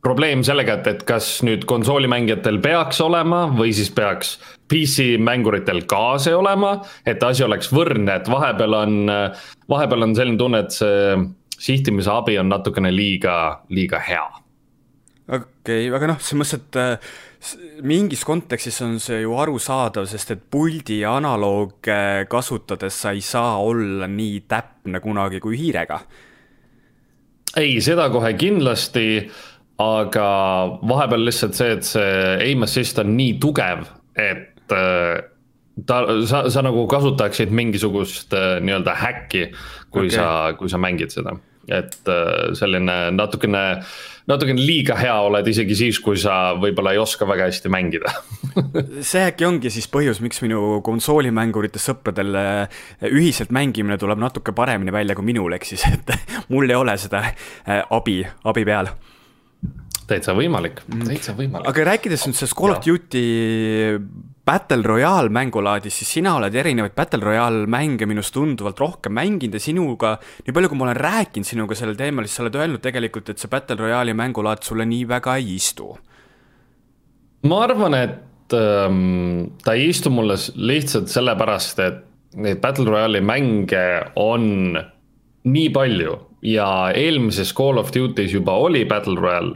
[0.03, 4.35] probleem sellega, et, et kas nüüd konsoolimängijatel peaks olema või siis peaks
[4.69, 6.75] PC mänguritel ka see olema,
[7.07, 8.97] et asi oleks võrdne, et vahepeal on,
[9.71, 11.15] vahepeal on selline tunne, et see
[11.63, 14.25] sihtimise abi on natukene liiga, liiga hea.
[15.29, 17.13] okei okay,, aga noh, selles mõttes, et äh,
[17.87, 24.07] mingis kontekstis on see ju arusaadav, sest et puldi analooge kasutades sa ei saa olla
[24.07, 25.99] nii täpne kunagi kui hiirega.
[27.57, 29.05] ei, seda kohe kindlasti
[29.81, 30.25] aga
[30.85, 32.09] vahepeal lihtsalt see, et see
[32.49, 33.87] aim assist on nii tugev,
[34.19, 35.23] et äh,
[35.87, 39.47] ta, sa, sa nagu kasutaksid mingisugust äh, nii-öelda häkki,
[39.89, 40.17] kui okay.
[40.17, 40.27] sa,
[40.59, 41.37] kui sa mängid seda.
[41.63, 43.79] et äh, selline natukene,
[44.27, 48.11] natukene liiga hea oled isegi siis, kui sa võib-olla ei oska väga hästi mängida
[49.11, 52.35] see äkki ongi siis põhjus, miks minu konsoolimängurites sõpradel
[53.07, 56.13] ühiselt mängimine tuleb natuke paremini välja kui minul, ehk siis et
[56.51, 57.23] mul ei ole seda
[57.95, 58.91] abi, abi peal
[60.07, 61.07] täitsa võimalik, mm.
[61.07, 61.67] täitsa võimalik.
[61.69, 63.23] aga rääkides nüüd sellest Call of Duty
[64.43, 69.63] Battle Royale mängulaadist, siis sina oled erinevaid Battle Royale mänge minust tunduvalt rohkem mänginud ja
[69.63, 73.31] sinuga, nii palju, kui ma olen rääkinud sinuga sellel teemal, siis sa oled öelnud tegelikult,
[73.31, 75.93] et see Battle Royale'i mängulaad sulle nii väga ei istu.
[77.47, 82.03] ma arvan, et ähm, ta ei istu mulle lihtsalt sellepärast, et
[82.35, 83.87] neid Battle Royale'i mänge
[84.19, 84.75] on
[85.43, 89.55] nii palju ja eelmises Call of Duty's juba oli Battle Royale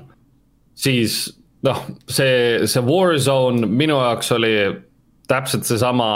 [0.78, 1.22] siis
[1.66, 4.54] noh, see, see Warzone minu jaoks oli
[5.28, 6.10] täpselt seesama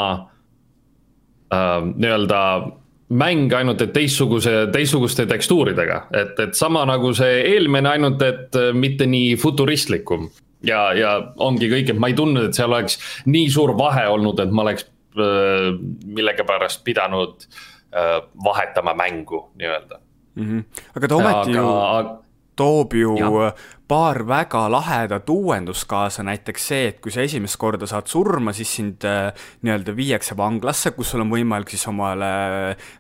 [1.54, 2.43] äh, nii-öelda
[3.12, 8.71] mäng, ainult et teistsuguse, teistsuguste tekstuuridega, et, et sama nagu see eelmine, ainult et äh,
[8.78, 10.30] mitte nii futuristlikum.
[10.67, 14.39] ja, ja ongi kõik, et ma ei tundnud, et seal oleks nii suur vahe olnud,
[14.39, 15.71] et ma oleks äh,
[16.06, 17.47] millegipärast pidanud
[17.91, 20.00] äh, vahetama mängu nii-öelda
[20.36, 20.43] mm.
[20.43, 20.84] -hmm.
[20.95, 22.20] aga ta ometi aga, ju
[22.55, 23.51] toob ju ja.
[23.87, 28.75] paar väga lahedat uuendust kaasa, näiteks see, et kui sa esimest korda saad surma, siis
[28.79, 32.31] sind äh, nii-öelda viiakse vanglasse, kus sul on võimalik siis omale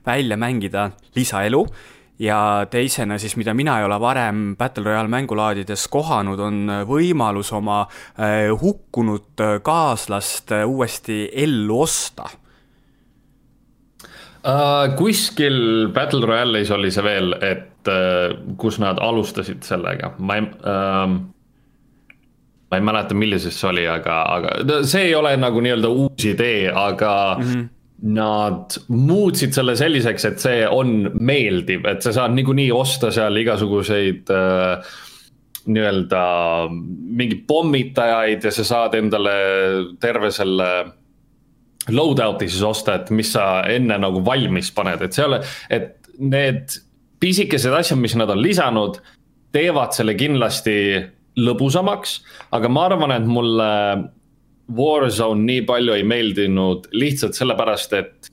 [0.07, 1.65] välja mängida lisaelu
[2.21, 7.81] ja teisena siis, mida mina ei ole varem Battle Royale mängulaadides kohanud, on võimalus oma
[7.85, 12.29] äh, hukkunud kaaslast äh, uuesti ellu osta
[14.45, 14.95] uh,.
[14.97, 17.70] kuskil Battle Royale'is oli see veel, et
[18.57, 21.15] kus nad alustasid sellega, ma ei uh,
[22.71, 26.69] ma ei mäleta, millises see oli, aga, aga see ei ole nagu nii-öelda uus idee,
[26.71, 27.65] aga mm -hmm.
[28.15, 34.31] nad muutsid selle selliseks, et see on meeldiv, et sa saad niikuinii osta seal igasuguseid
[34.31, 34.93] äh,
[35.65, 36.23] nii-öelda
[36.71, 39.35] mingeid pommitajaid ja sa saad endale
[39.99, 40.69] terve selle
[41.89, 46.79] loadout'i siis osta, et mis sa enne nagu valmis paned, et seal, et need
[47.21, 48.99] pisikesed asjad, mis nad on lisanud,
[49.53, 50.75] teevad selle kindlasti
[51.39, 52.19] lõbusamaks,
[52.55, 53.69] aga ma arvan, et mulle
[54.71, 58.31] Warzone nii palju ei meeldinud lihtsalt sellepärast, et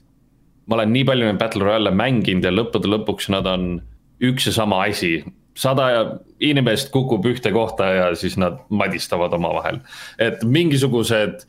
[0.68, 3.78] ma olen nii palju neid Battle Royale'e mänginud ja lõppude lõpuks nad on
[4.24, 5.24] üks ja sama asi.
[5.58, 9.80] sada inimest kukub ühte kohta ja siis nad madistavad omavahel,
[10.18, 11.42] et mingisugused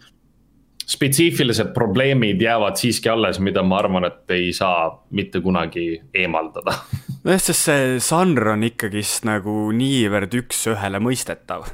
[0.89, 6.73] spetsiifilised probleemid jäävad siiski alles, mida ma arvan, et ei saa mitte kunagi eemaldada.
[7.25, 11.67] nojah, sest see žanr on ikkagist nagu niivõrd üks-ühele mõistetav.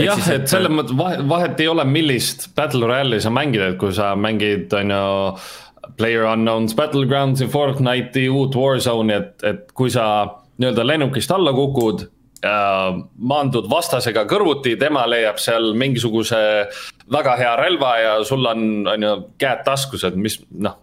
[0.00, 3.92] jah, et selles mõttes vahet, vahet ei ole, millist Battle Royale'i sa mängid, et kui
[3.96, 5.10] sa mängid, on ju.
[5.96, 10.04] Player Unknown's Battlegrounds'i, Fortnite'i, uut Warzone'i, et, et kui sa
[10.60, 12.04] nii-öelda lennukist alla kukud
[12.44, 16.40] äh, maandud vastasega kõrvuti, tema leiab seal mingisuguse
[17.10, 20.76] väga hea relva ja sul on, on ju käed taskus, et mis noh,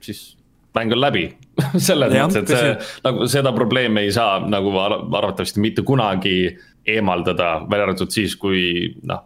[0.00, 0.37] siis
[0.76, 1.24] mäng on läbi
[1.88, 2.74] selles mõttes, et see
[3.06, 6.52] nagu seda probleemi ei saa nagu arvatavasti mitte kunagi
[6.88, 9.24] eemaldada, välja arvatud siis, kui noh.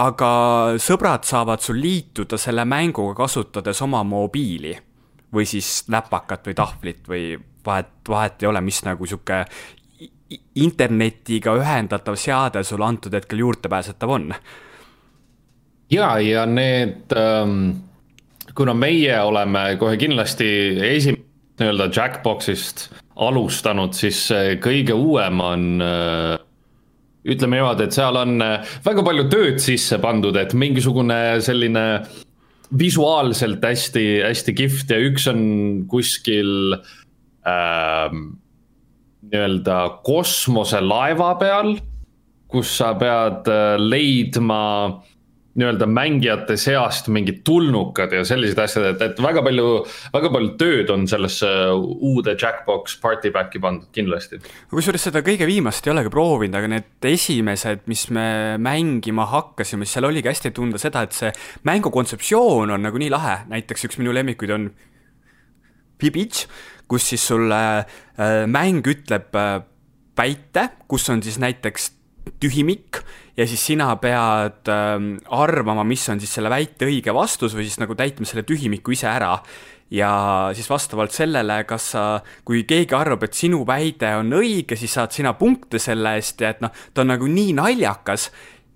[0.00, 0.32] aga
[0.80, 4.74] sõbrad saavad sul liituda selle mänguga, kasutades oma mobiili
[5.32, 7.24] või siis läpakat või tahvlit või
[7.64, 9.44] vahet, vahet ei ole, mis nagu sihuke
[10.60, 14.28] internetiga ühendatav seade sul antud hetkel juurdepääsetav on
[15.92, 17.82] ja, ja need ähm,,
[18.56, 20.48] kuna meie oleme kohe kindlasti
[20.88, 21.28] esimene
[21.60, 22.88] nii-öelda Jackboxist
[23.22, 24.24] alustanud, siis
[24.64, 26.40] kõige uuem on äh,
[27.28, 31.84] ütleme niimoodi, et seal on äh, väga palju tööd sisse pandud, et mingisugune selline
[32.78, 35.42] visuaalselt hästi, hästi kihvt ja üks on
[35.90, 36.74] kuskil
[37.46, 38.16] äh,
[39.22, 41.76] nii-öelda kosmoselaeva peal,
[42.50, 44.62] kus sa pead äh, leidma
[45.58, 49.66] nii-öelda mängijate seast mingid tulnukad ja sellised asjad, et, et väga palju,
[50.14, 54.40] väga palju tööd on sellesse uude Jackbox party back'i pandud kindlasti.
[54.72, 58.26] kusjuures seda kõige viimast ei olegi proovinud, aga need esimesed, mis me
[58.62, 61.32] mängima hakkasime, seal oligi hästi tunda seda, et see
[61.68, 64.70] mängu kontseptsioon on nagu nii lahe, näiteks üks minu lemmikuid on
[66.02, 66.46] Pibitš,
[66.90, 69.60] kus siis sulle äh, mäng ütleb äh,
[70.18, 71.92] väite, kus on siis näiteks
[72.40, 73.02] tühimik
[73.36, 74.96] ja siis sina pead äh,
[75.32, 79.08] arvama, mis on siis selle väite õige vastus või siis nagu täitma selle tühimiku ise
[79.10, 79.36] ära.
[79.92, 80.10] ja
[80.56, 82.02] siis vastavalt sellele, kas sa,
[82.48, 86.54] kui keegi arvab, et sinu väide on õige, siis saad sina punkte selle eest ja
[86.54, 88.30] et noh, ta on nagu nii naljakas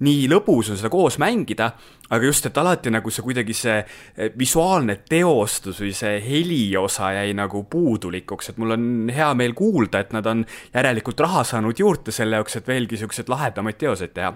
[0.05, 1.71] nii lõbus on seda koos mängida,
[2.11, 7.33] aga just, et alati nagu see kuidagi see eh, visuaalne teostus või see heliosa jäi
[7.37, 12.15] nagu puudulikuks, et mul on hea meel kuulda, et nad on järelikult raha saanud juurde
[12.15, 14.35] selle jaoks, et veelgi siukseid lahedamaid teoseid teha.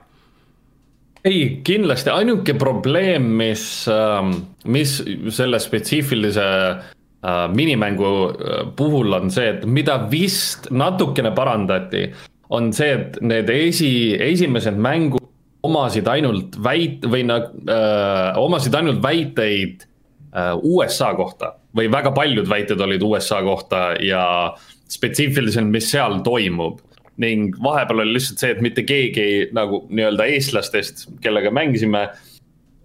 [1.20, 2.08] Ei, kindlasti.
[2.08, 4.32] Ainuke probleem, mis, ähm,
[4.64, 4.94] mis
[5.28, 12.06] selle spetsiifilise äh, minimängu äh, puhul on see, et mida vist natukene parandati,
[12.48, 15.19] on see, et need esi, esimesed mängud
[15.62, 22.48] omasid ainult väit- või nad äh, omasid ainult väiteid äh, USA kohta või väga paljud
[22.50, 24.54] väited olid USA kohta ja
[24.90, 26.80] spetsiifiliselt, mis seal toimub.
[27.20, 32.06] ning vahepeal oli lihtsalt see, et mitte keegi nagu nii-öelda eestlastest, kellega mängisime,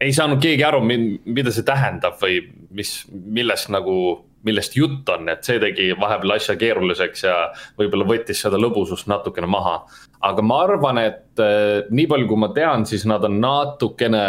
[0.04, 2.42] ei saanud keegi aru, mida see tähendab või
[2.76, 7.38] mis, millest nagu millest jutt on, et see tegi vahepeal asja keeruliseks ja
[7.80, 9.80] võib-olla võttis seda lõbusust natukene maha.
[10.22, 14.26] aga ma arvan, et äh, nii palju, kui ma tean, siis nad on natukene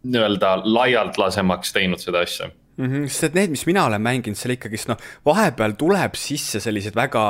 [0.00, 2.48] nii-öelda laialtlasemaks teinud seda asja
[2.80, 2.86] mm.
[2.86, 6.96] -hmm, sest et need, mis mina olen mänginud, seal ikkagist noh, vahepeal tuleb sisse selliseid
[6.96, 7.24] väga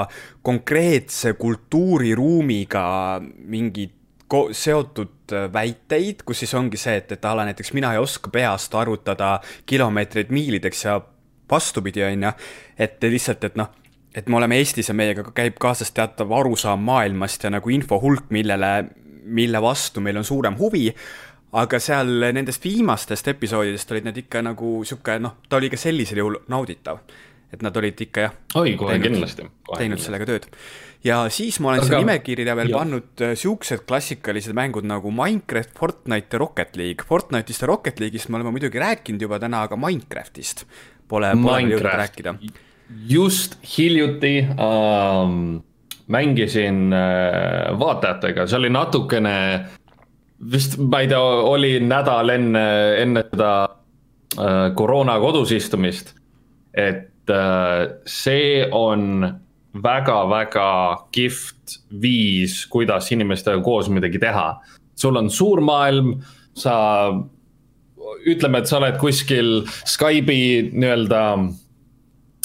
[0.47, 2.85] konkreetse kultuuriruumiga
[3.23, 3.97] mingid
[4.55, 8.31] seotud äh, väiteid, kus siis ongi see, et, et a la näiteks mina ei oska
[8.31, 11.01] peast arvutada kilomeetreid miilideks ja
[11.51, 12.33] vastupidi, on ju,
[12.79, 13.71] et lihtsalt, et noh,
[14.15, 18.31] et me oleme Eestis ja meiega käib kaasas teatav arusaam maailmast ja nagu info hulk,
[18.35, 18.73] millele,
[19.25, 20.89] mille vastu meil on suurem huvi,
[21.61, 26.23] aga seal nendest viimastest episoodidest olid need ikka nagu sihuke noh, ta oli ka sellisel
[26.23, 27.03] juhul nauditav.
[27.51, 28.35] et nad olid ikka jah.
[28.55, 29.47] oi, kohe teinud, kindlasti.
[29.79, 30.47] teinud sellega tööd.
[31.03, 31.89] ja siis ma olen aga...
[31.89, 32.79] siia nimekirja veel jah.
[32.79, 37.07] pannud äh, siuksed klassikalised mängud nagu Minecraft, Fortnite ja Rocket League.
[37.07, 40.67] Fortnite'ist ja Rocket League'ist me oleme muidugi rääkinud juba täna, aga Minecraftist
[41.11, 42.35] pole, pole jõudnud rääkida.
[43.11, 45.61] just hiljuti ähm,
[46.11, 49.35] mängisin äh, vaatajatega, see oli natukene,
[50.53, 52.65] vist ma ei tea, oli nädal enne,
[53.03, 56.15] enne seda äh, koroona kodus istumist.
[56.75, 59.27] et äh, see on
[59.83, 60.71] väga-väga
[61.15, 64.61] kihvt viis, kuidas inimestega koos midagi teha.
[64.97, 66.21] sul on suur maailm,
[66.55, 67.13] sa
[68.29, 69.49] ütleme, et sa oled kuskil
[69.89, 71.23] Skype'i nii-öelda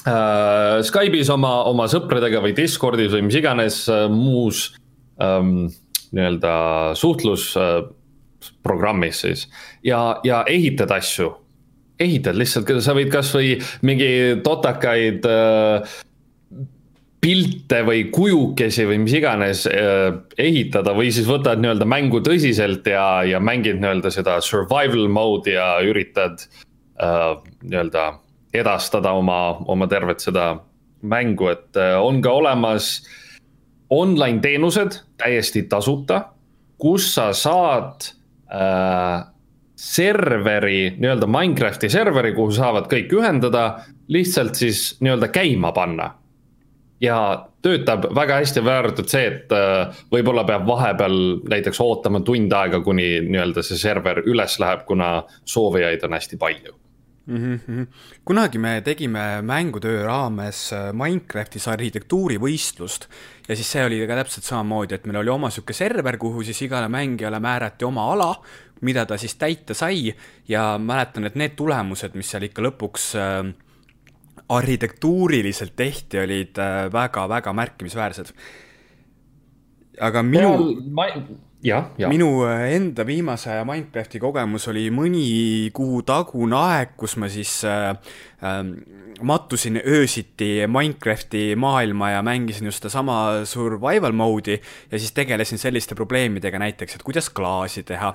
[0.05, 0.81] äh,.
[0.85, 4.57] Skype'is oma, oma sõpradega või Discordis või mis iganes äh, muus
[5.21, 5.53] ähm,
[6.15, 6.53] nii-öelda
[6.99, 9.41] suhtlusprogrammis siis.
[9.83, 11.29] ja, ja ehitad asju,
[11.99, 13.49] ehitad lihtsalt, sa võid kasvõi
[13.87, 14.11] mingi
[14.45, 15.81] totakaid äh,
[17.25, 23.23] pilte või kujukesi või mis iganes äh, ehitada või siis võtad nii-öelda mängu tõsiselt ja,
[23.25, 27.31] ja mängid nii-öelda seda survival mode'i ja üritad äh,
[27.65, 28.03] nii-öelda
[28.53, 30.51] edastada oma, oma tervet seda
[31.01, 32.99] mängu, et äh, on ka olemas
[33.89, 36.21] online teenused täiesti tasuta,
[36.77, 38.05] kus sa saad
[38.53, 39.25] äh,
[39.75, 43.65] serveri, nii-öelda Minecrafti serveri, kuhu saavad kõik ühendada,
[44.13, 46.11] lihtsalt siis nii-öelda käima panna
[47.01, 52.53] ja töötab väga hästi, välja arvatud see, et äh, võib-olla peab vahepeal näiteks ootama tund
[52.55, 55.11] aega, kuni nii-öelda see server üles läheb, kuna
[55.43, 56.75] soovijaid on hästi palju
[57.25, 57.59] mm.
[57.67, 57.87] -hmm.
[58.25, 63.09] kunagi me tegime mängutöö raames äh, Minecraftis arhitektuurivõistlust
[63.47, 66.61] ja siis see oli ka täpselt samamoodi, et meil oli oma sihuke server, kuhu siis
[66.61, 68.35] igale mängijale määrati oma ala,
[68.81, 70.13] mida ta siis täita sai
[70.47, 73.53] ja mäletan, et need tulemused, mis seal ikka lõpuks äh,
[74.49, 76.61] arhitektuuriliselt tehti, olid
[76.93, 78.31] väga-väga äh, märkimisväärsed.
[80.01, 80.77] aga minu.
[81.63, 82.09] jah, jah.
[82.09, 87.57] minu äh, enda viimase aja Minecrafti kogemus oli mõni kuu tagune aeg, kus ma siis
[87.67, 87.95] äh,
[88.43, 88.59] äh,
[89.25, 94.59] mattusin öösiti Minecrafti maailma ja mängisin just sedasama survival mode'i
[94.91, 98.13] ja siis tegelesin selliste probleemidega näiteks, et kuidas klaasi teha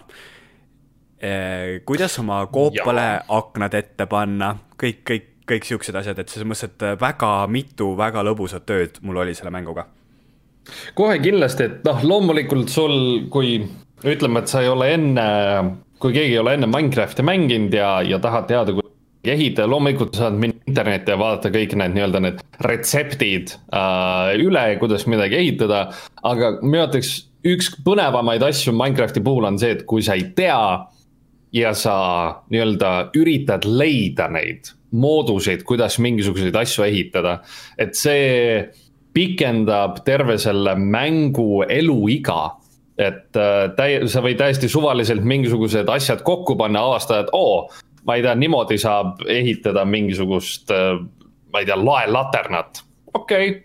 [1.19, 1.81] eh,.
[1.87, 3.25] kuidas oma koopale ja.
[3.40, 8.25] aknad ette panna, kõik, kõik kõik siuksed asjad, et selles mõttes, et väga mitu väga
[8.27, 9.87] lõbusat tööd mul oli selle mänguga.
[10.95, 13.59] kohe kindlasti, et noh, loomulikult sul, kui
[14.05, 15.27] ütleme, et sa ei ole enne,
[15.99, 18.91] kui keegi ei ole enne Minecrafti mänginud ja, ja tahad teada, kuidas
[19.25, 25.05] ehitada, loomulikult saad minna internetti ja vaadata kõik need nii-öelda need retseptid äh, üle, kuidas
[25.11, 25.89] midagi ehitada.
[26.23, 27.13] aga minu arvates
[27.45, 30.61] üks põnevamaid asju Minecrafti puhul on see, et kui sa ei tea
[31.53, 31.97] ja sa
[32.53, 37.40] nii-öelda üritad leida neid mooduseid, kuidas mingisuguseid asju ehitada.
[37.79, 38.68] et see
[39.14, 42.57] pikendab terve selle mängu eluiga.
[42.98, 47.70] et äh, täi-, sa võid täiesti suvaliselt mingisugused asjad kokku panna, avastada, et oo,
[48.05, 50.98] ma ei tea, niimoodi saab ehitada mingisugust, äh,
[51.53, 52.83] ma ei tea, laelaternat.
[53.14, 53.62] okei okay.,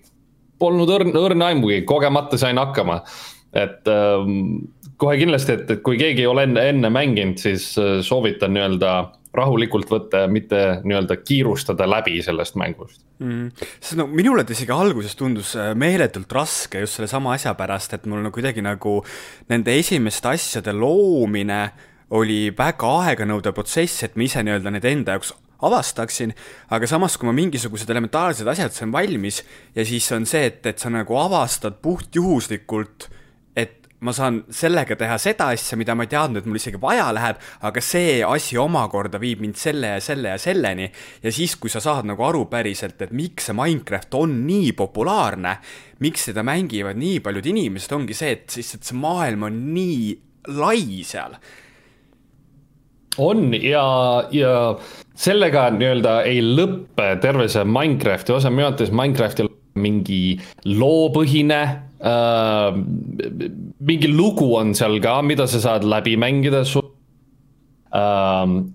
[0.59, 3.01] polnud õrn, õrna aimugi, kogemata sain hakkama.
[3.55, 4.63] et ähm,
[4.97, 8.95] kohe kindlasti, et, et kui keegi ei ole enne, enne mänginud, siis äh, soovitan nii-öelda
[9.37, 13.01] rahulikult võtta ja mitte nii-öelda kiirustada läbi sellest mängust.
[13.19, 13.51] Mm..
[13.79, 18.07] sest no minule ta isegi alguses tundus äh, meeletult raske just sellesama asja pärast, et
[18.11, 18.97] mul no kuidagi nagu
[19.51, 21.61] nende esimeste asjade loomine
[22.15, 25.33] oli väga aeganõudev protsess, et ma ise nii-öelda need enda jaoks
[25.65, 26.33] avastaksin,
[26.75, 29.41] aga samas, kui ma mingisugused elementaarsed asjad sain valmis
[29.75, 33.09] ja siis on see, et, et sa nagu avastad puhtjuhuslikult
[34.03, 37.39] ma saan sellega teha seda asja, mida ma ei teadnud, et mul isegi vaja läheb,
[37.67, 40.89] aga see asi omakorda viib mind selle ja selle ja selleni.
[41.23, 45.57] ja siis, kui sa saad nagu aru päriselt, et miks see Minecraft on nii populaarne,
[46.03, 50.15] miks seda mängivad nii paljud inimesed, ongi see, et lihtsalt see maailm on nii
[50.59, 51.39] lai seal
[53.17, 53.83] on ja,
[54.31, 54.53] ja
[55.15, 61.61] sellega nii-öelda ei lõppe terve see Minecrafti osa, minu arvates Minecraftil mingi loopõhine
[61.99, 62.77] äh,.
[63.85, 66.85] mingi lugu on seal ka, mida sa saad läbi mängida äh,.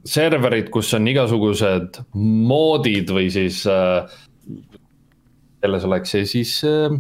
[0.05, 4.05] serverid, kus on igasugused moodid või siis äh,.
[5.61, 6.93] selles oleks see siis äh,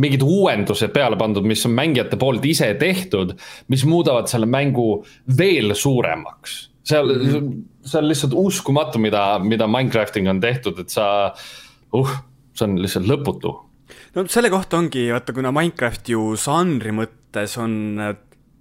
[0.00, 3.34] mingid uuendused peale pandud, mis on mängijate poolt ise tehtud,
[3.68, 5.04] mis muudavad selle mängu
[5.38, 6.70] veel suuremaks.
[6.82, 7.62] seal mm, -hmm.
[7.84, 11.34] see on lihtsalt uskumatu, mida, mida Minecraftiga on tehtud, et sa
[11.92, 13.54] uh see on lihtsalt lõputu.
[14.16, 18.14] no selle kohta ongi, vaata, kuna Minecraft ju žanri mõttes on äh,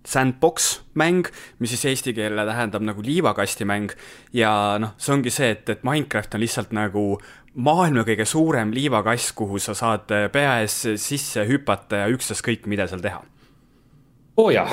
[0.07, 1.27] sandbox mäng,
[1.59, 3.93] mis siis eesti keele tähendab nagu liivakastimäng
[4.33, 7.05] ja noh, see ongi see, et, et Minecraft on lihtsalt nagu
[7.61, 12.87] maailma kõige suurem liivakast, kuhu sa saad äh, pea ees sisse hüpata ja ükstaskõik, mida
[12.89, 13.21] seal teha.
[14.37, 14.71] oo oh jah,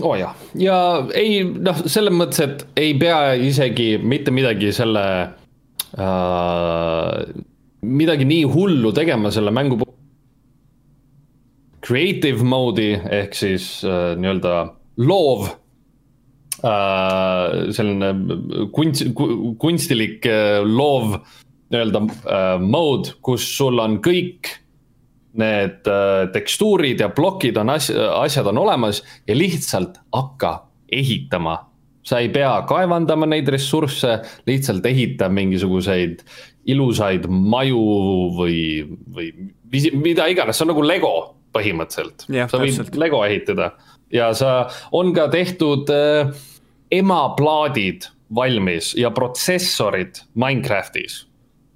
[0.00, 0.78] oo oh jah, ja
[1.18, 5.04] ei noh, selles mõttes, et ei pea isegi mitte midagi selle
[5.98, 7.14] äh,
[7.82, 9.96] midagi nii hullu tegema selle mängu puhul.
[11.86, 14.56] Creative mode'i ehk siis äh, nii-öelda
[15.00, 15.46] loov
[16.64, 17.70] äh,.
[17.72, 18.10] selline
[18.74, 19.06] kunst,
[19.58, 21.16] kunstilik äh, loov
[21.70, 24.52] nii-öelda äh, mode, kus sul on kõik
[25.40, 30.56] need äh, tekstuurid ja plokid on as-, asjad on olemas ja lihtsalt hakka
[30.92, 31.70] ehitama
[32.02, 34.18] sa ei pea kaevandama neid ressursse,
[34.48, 36.24] lihtsalt ehita mingisuguseid
[36.68, 37.84] ilusaid maju
[38.36, 38.58] või,
[39.14, 39.30] või
[39.96, 41.14] mida iganes, see on nagu Lego
[41.54, 42.26] põhimõtteliselt.
[42.26, 42.98] sa võid täpselt.
[43.00, 43.72] Lego ehitada
[44.12, 46.30] ja sa, on ka tehtud äh,
[46.92, 51.26] emaplaadid valmis ja protsessorid Minecraftis.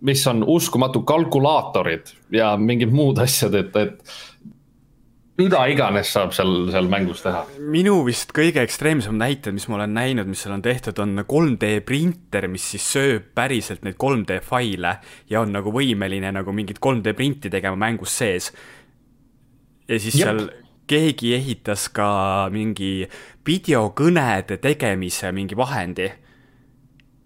[0.05, 4.03] mis on uskumatu kalkulaatorid ja mingid muud asjad, et, et
[5.41, 7.43] mida iganes saab seal, seal mängus teha.
[7.59, 11.79] minu vist kõige ekstreemsemad näited, mis ma olen näinud, mis seal on tehtud, on 3D
[11.87, 14.99] printer, mis siis sööb päriselt neid 3D faile
[15.31, 18.53] ja on nagu võimeline nagu mingit 3D printi tegema mängus sees.
[19.89, 20.29] ja siis Jep.
[20.29, 20.45] seal
[20.87, 23.09] keegi ehitas ka mingi
[23.47, 26.11] videokõnede tegemise mingi vahendi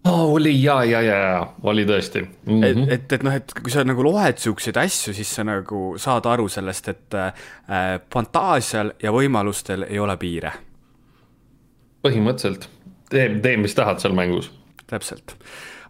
[0.08, 0.34] oh,.
[0.34, 2.60] oli ja, ja, ja, ja oli tõesti mm.
[2.62, 2.64] -hmm.
[2.64, 6.26] et, et, et noh, et kui sa nagu loed siukseid asju, siis sa nagu saad
[6.26, 7.32] aru sellest, et äh,
[8.12, 10.52] fantaasial ja võimalustel ei ole piire.
[12.02, 12.68] põhimõtteliselt,
[13.10, 14.52] tee, tee, mis tahad seal mängus.
[14.86, 15.36] täpselt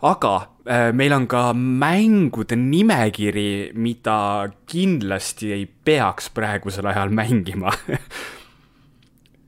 [0.02, 0.34] aga
[0.68, 7.72] äh, meil on ka mängude nimekiri, mida kindlasti ei peaks praegusel ajal mängima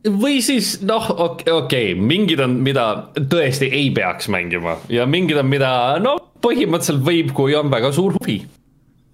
[0.09, 2.87] või siis noh, okei okay, mingid on, mida
[3.19, 8.17] tõesti ei peaks mängima ja mingid on, mida no põhimõtteliselt võib, kui on väga suur
[8.17, 8.41] huvi.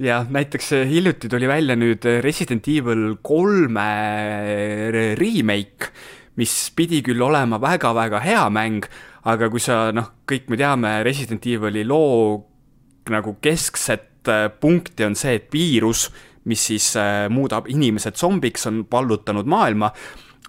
[0.02, 3.88] jah, näiteks äh, hiljuti tuli välja nüüd Resident Evil kolme
[5.18, 5.90] remake,
[6.38, 8.86] mis pidi küll olema väga-väga hea mäng,
[9.26, 12.44] aga kui sa noh, kõik me teame Resident Evil'i loo
[13.10, 14.26] nagu keskset
[14.60, 16.08] punkti on see, et viirus,
[16.50, 16.92] mis siis
[17.30, 19.92] muudab inimesed zombiks, on vallutanud maailma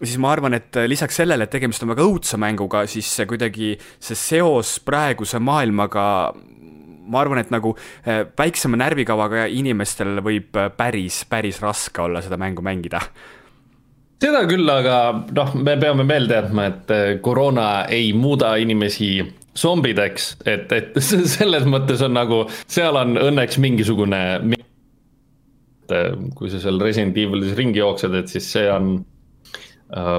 [0.02, 3.74] siis ma arvan, et lisaks sellele, et tegemist on väga õudse mänguga, siis see kuidagi,
[4.00, 6.06] see seos praeguse maailmaga,
[7.08, 12.66] ma arvan, et nagu äh, väiksema närvikavaga inimestel võib päris, päris raske olla seda mängu
[12.66, 13.02] mängida
[14.18, 14.96] seda küll, aga
[15.38, 19.12] noh, me peame meelde jätma, et koroona ei muuda inimesi
[19.58, 20.98] zombideks, et, et
[21.38, 24.22] selles mõttes on nagu, seal on õnneks mingisugune.
[26.36, 28.98] kui sa seal Resident Evilis ringi jooksed, et siis see on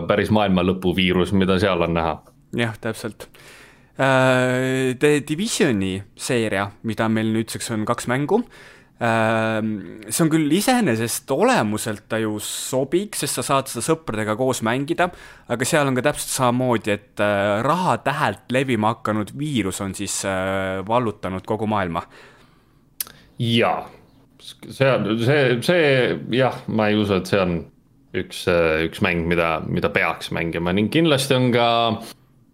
[0.08, 2.18] päris maailma lõpu viirus, mida seal on näha.
[2.56, 4.94] jah, täpselt uh,.
[4.98, 8.44] The Divisioni seeria, mida meil nüüdseks on kaks mängu
[8.98, 14.58] Ehm, see on küll iseenesest olemuselt ta ju sobiks, sest sa saad seda sõpradega koos
[14.66, 15.06] mängida,
[15.46, 20.16] aga seal on ka täpselt samamoodi, et äh, raha tähelt levima hakanud viirus on siis
[20.26, 22.02] äh, vallutanud kogu maailma.
[23.38, 23.86] jaa,
[24.42, 25.86] see on, see, see
[26.34, 27.54] jah, ma ei usu, et see on
[28.16, 31.68] üks, äh, üks mäng, mida, mida peaks mängima ning kindlasti on ka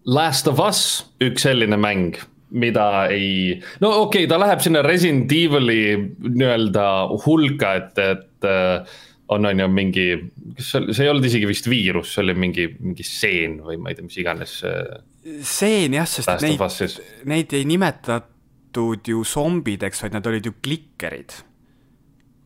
[0.04, 2.18] Last of Us üks selline mäng
[2.54, 5.96] mida ei, no okei okay,, ta läheb sinna Resident Evil'i
[6.28, 6.86] nii-öelda
[7.24, 10.04] hulka, et, et äh, on, on ju mingi,
[10.58, 13.90] kas see, see ei olnud isegi vist viirus, see oli mingi, mingi seen või ma
[13.90, 14.54] ei tea, mis iganes.
[15.48, 16.62] seen jah, sest neid,
[17.30, 21.38] neid ei nimetatud ju zombideks, vaid nad olid ju klikkerid.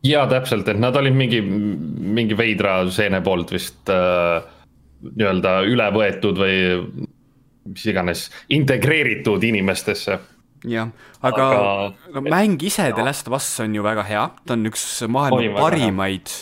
[0.03, 4.41] Ja täpselt, et nad olid mingi, mingi veidra seene poolt vist äh,
[5.03, 6.57] nii-öelda üle võetud või
[7.69, 10.19] mis iganes integreeritud inimestesse
[10.67, 10.91] jah,
[11.21, 14.67] aga, aga no mäng ise The Last of Us on ju väga hea, ta on
[14.69, 16.33] üks maailma parimaid,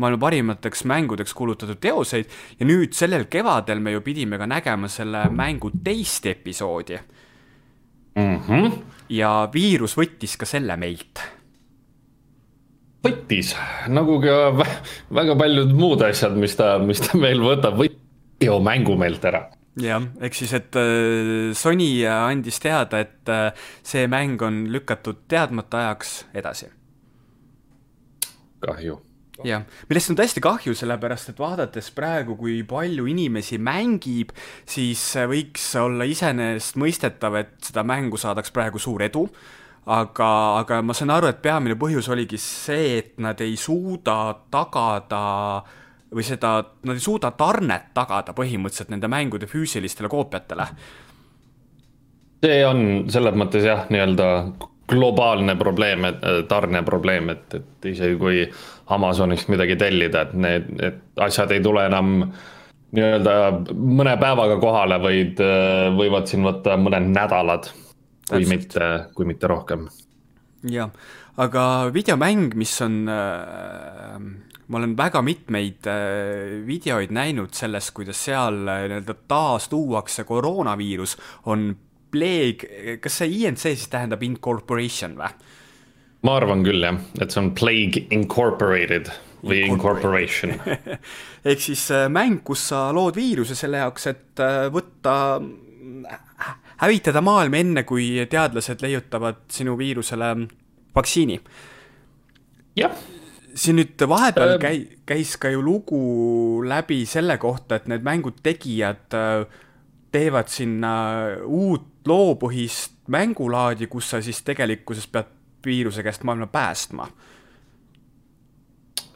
[0.00, 5.26] maailma parimateks mängudeks kuulutatud teoseid ja nüüd sellel kevadel me ju pidime ka nägema selle
[5.32, 6.98] mängu teist episoodi
[8.16, 8.36] mm.
[8.46, 8.78] -hmm.
[9.08, 11.20] ja viirus võttis ka selle meilt.
[13.06, 13.54] Võttis,
[13.88, 14.38] nagu ka
[15.14, 18.02] väga paljud muud asjad, mis ta, mis ta meil võtab, võttis
[18.44, 19.46] ju mängu meilt ära
[19.80, 23.50] jah, ehk siis, et äh, Sony andis teada, et äh,
[23.84, 26.70] see mäng on lükatud teadmata ajaks edasi.
[28.64, 28.96] kahju.
[29.44, 34.32] jah, millest on tõesti kahju, sellepärast et vaadates praegu, kui palju inimesi mängib,
[34.64, 39.26] siis võiks olla iseenesestmõistetav, et seda mängu saadaks praegu suur edu
[39.86, 40.28] aga,
[40.60, 44.18] aga ma saan aru, et peamine põhjus oligi see, et nad ei suuda
[44.50, 45.22] tagada
[46.14, 50.66] või seda, nad ei suuda tarnet tagada põhimõtteliselt nende mängude füüsilistele koopiatele.
[52.46, 52.80] see on
[53.10, 54.26] selles mõttes jah, nii-öelda
[54.86, 58.44] globaalne probleem, äh, tarneprobleem, et, et isegi kui
[58.94, 62.20] Amazonist midagi tellida, et need, et asjad ei tule enam
[62.94, 63.34] nii-öelda
[63.74, 67.70] mõne päevaga kohale, vaid äh, võivad siin võtta mõned nädalad,
[68.30, 69.86] kui mitte, kui mitte rohkem.
[70.70, 70.90] jah,
[71.36, 71.62] aga
[71.94, 74.20] videomäng, mis on äh,
[74.66, 81.16] ma olen väga mitmeid äh, videoid näinud sellest, kuidas seal äh, nii-öelda taas tuuakse koroonaviirus,
[81.46, 81.74] on
[82.10, 85.30] Plague, kas see INC siis tähendab incorporation või?
[86.26, 89.10] ma arvan küll jah, et see on Plague Incorporated
[89.46, 90.54] või Incorporation
[91.50, 95.16] ehk siis äh, mäng, kus sa lood viiruse selle jaoks, et võtta,
[96.82, 100.32] hävitada maailma enne, kui teadlased leiutavad sinu viirusele
[100.94, 101.40] vaktsiini.
[102.76, 102.96] jah
[103.56, 106.00] siin nüüd vahepeal Äh, käi-, käis ka ju lugu
[106.66, 109.46] läbi selle kohta, et need mängud tegijad äh,
[110.12, 110.92] teevad sinna
[111.44, 115.32] uut loopõhist mängulaadi, kus sa siis tegelikkuses pead
[115.66, 117.08] viiruse käest maailma päästma.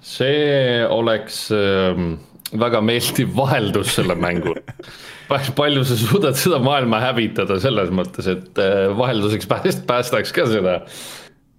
[0.01, 2.15] see oleks ähm,
[2.59, 4.55] väga meeldiv vaheldus selle mängu
[5.31, 10.77] palju sa suudad seda maailma hävitada selles mõttes, et äh, vahelduseks pääst-, päästaks ka seda.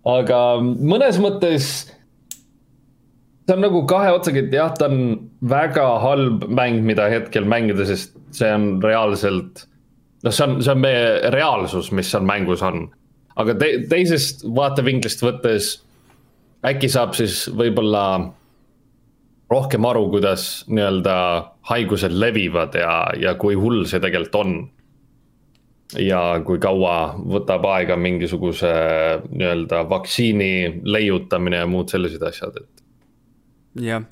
[0.07, 1.71] aga mõnes mõttes
[3.51, 7.85] see on nagu kahe otsaga, et jah, ta on väga halb mäng, mida hetkel mängida,
[7.89, 9.65] sest see on reaalselt.
[10.23, 12.89] noh, see on, see on meie reaalsus, mis seal mängus on.
[13.41, 15.73] aga te, teisest vaatevinklist võttes
[16.67, 18.03] äkki saab siis võib-olla
[19.51, 21.15] rohkem aru, kuidas nii-öelda
[21.71, 24.53] haigused levivad ja, ja kui hull see tegelikult on.
[25.99, 28.69] ja kui kaua võtab aega mingisuguse
[29.27, 34.05] nii-öelda vaktsiini leiutamine ja muud sellised asjad, et jah.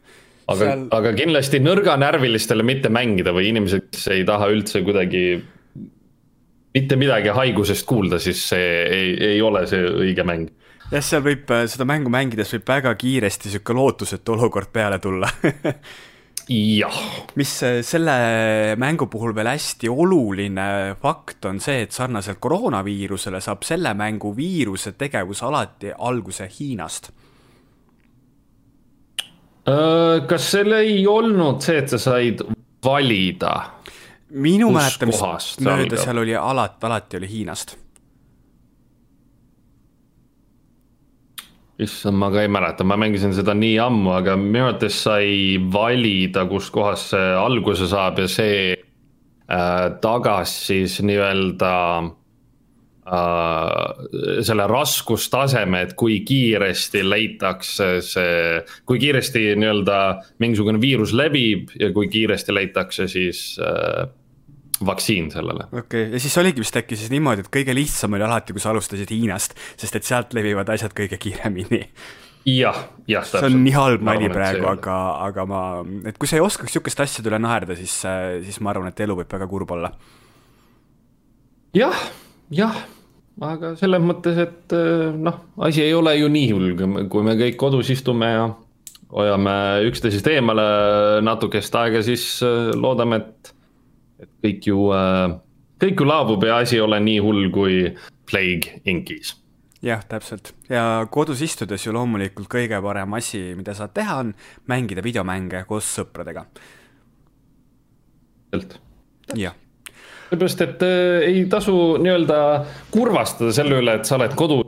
[0.47, 5.23] aga Seal..., aga kindlasti nõrganärvilistele mitte mängida või inimesed, kes ei taha üldse kuidagi
[6.75, 10.51] mitte midagi haigusest kuulda, siis see ei, ei ole see õige mäng.
[10.91, 15.29] Jah, seal võib, seda mängu mängides võib väga kiiresti sihuke lootusetu olukord peale tulla
[16.49, 16.99] jah.
[17.37, 17.53] mis
[17.85, 18.17] selle
[18.81, 20.67] mängu puhul veel hästi oluline
[21.01, 27.11] fakt on see, et sarnaselt koroonaviirusele saab selle mängu viiruse tegevus alati alguse Hiinast
[30.29, 32.41] kas seal ei olnud see, et sa said
[32.85, 33.53] valida?
[34.29, 37.75] minu mäletamist mööda seal oli alati, alati oli Hiinast.
[41.79, 46.45] Issand, ma ka ei mäleta, ma mängisin seda nii ammu, aga minu arvates sai valida,
[46.49, 51.75] kustkohast see alguse saab ja see äh, tagas siis nii-öelda
[53.09, 59.95] Äh, selle raskustaseme, et kui kiiresti leitakse see, kui kiiresti nii-öelda
[60.43, 64.03] mingisugune viirus levib ja kui kiiresti leitakse siis äh,
[64.85, 65.67] vaktsiin sellele.
[65.71, 68.63] okei okay., ja siis oligi vist äkki siis niimoodi, et kõige lihtsam oli alati, kui
[68.63, 71.81] sa alustasid Hiinast, sest et sealt levivad asjad kõige kiiremini
[72.49, 73.25] jah, jah.
[73.27, 74.99] see on nii halb nali praegu, aga,
[75.29, 75.63] aga ma,
[76.09, 77.99] et kui sa ei oskaks sihukest asja üle naerda, siis,
[78.45, 79.91] siis ma arvan, et elu võib väga kurb olla
[81.75, 81.89] ja,.
[81.89, 82.07] jah,
[82.63, 82.79] jah
[83.45, 87.59] aga selles mõttes, et eh, noh, asi ei ole ju nii hull, kui me kõik
[87.59, 88.49] kodus istume ja
[89.15, 89.55] hoiame
[89.89, 90.65] üksteisest eemale
[91.25, 93.53] natukest aega, siis eh, loodame, et,
[94.19, 95.35] et kõik ju, eh,
[95.83, 97.95] kõik ju laabub ja asi ei ole nii hull kui
[98.29, 99.35] Plague Incis.
[99.81, 104.35] jah, täpselt ja kodus istudes ju loomulikult kõige parem asi, mida saad teha, on
[104.67, 106.45] mängida videomänge koos sõpradega.
[109.35, 109.55] jah
[110.29, 112.39] sellepärast, et äh, ei tasu nii-öelda
[112.93, 114.61] kurvastada selle üle, et sa oled kodu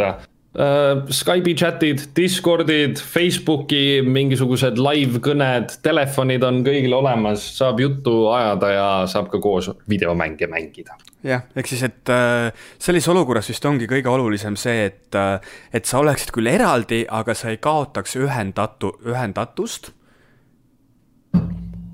[0.00, 0.29] äh,.
[0.50, 8.88] Skype'i chat'id, Discordid, Facebooki mingisugused live kõned, telefonid on kõigil olemas, saab juttu ajada ja
[9.10, 10.98] saab ka koos videomänge mängida.
[11.22, 12.50] jah, ehk siis, et äh,
[12.82, 15.38] sellises olukorras vist ongi kõige olulisem see, et äh,,
[15.72, 19.92] et sa oleksid küll eraldi, aga sa ei kaotaks ühendatu, ühendatust.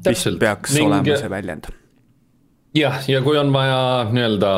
[0.07, 0.89] vist peaks Ning...
[0.89, 1.69] olema see väljend
[2.77, 4.51] jah, ja kui on vaja nii-öelda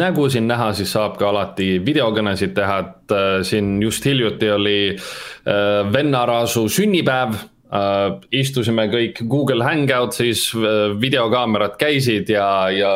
[0.00, 4.78] nägu siin näha, siis saab ka alati videokõnesid teha, et äh, siin just hiljuti oli
[4.94, 8.18] äh, vennaraasu sünnipäev äh,.
[8.32, 12.92] istusime kõik Google Hangoutsis äh,, videokaamerad käisid ja, ja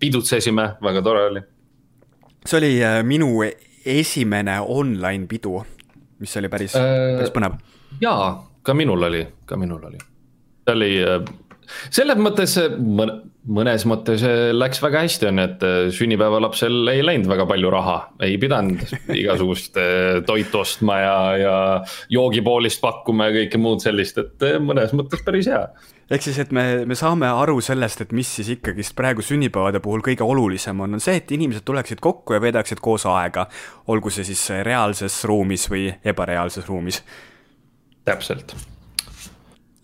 [0.00, 1.42] pidutsesime, väga tore oli.
[2.46, 3.32] see oli äh, minu
[3.84, 5.58] esimene online pidu,
[6.18, 7.58] mis oli päris äh,, päris põnev.
[8.00, 8.30] jaa,
[8.62, 10.00] ka minul oli, ka minul oli.
[10.64, 11.20] see oli äh,
[11.90, 12.56] selles mõttes
[13.48, 14.22] mõnes mõttes
[14.52, 18.82] läks väga hästi, on ju, et äh, sünnipäevalapsel ei läinud väga palju raha, ei pidanud
[19.16, 21.54] igasugust äh, toitu ostma ja, ja
[22.12, 25.64] joogipoolist pakkuma ja kõike muud sellist, et mõnes mõttes päris hea.
[26.10, 30.04] ehk siis, et me, me saame aru sellest, et mis siis ikkagist praegu sünnipäevade puhul
[30.04, 33.48] kõige olulisem on, on see, et inimesed tuleksid kokku ja veedaksid koos aega.
[33.88, 37.02] olgu see siis reaalses ruumis või ebareaalses ruumis.
[38.04, 38.56] täpselt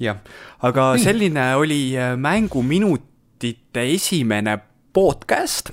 [0.00, 0.20] jah,
[0.64, 2.14] aga selline oli äh,
[3.34, 4.58] mänguminutite esimene
[4.92, 5.70] podcast.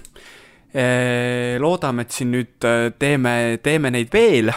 [0.74, 4.51] Äh, loodame, et siin nüüd äh, teeme, teeme neid veel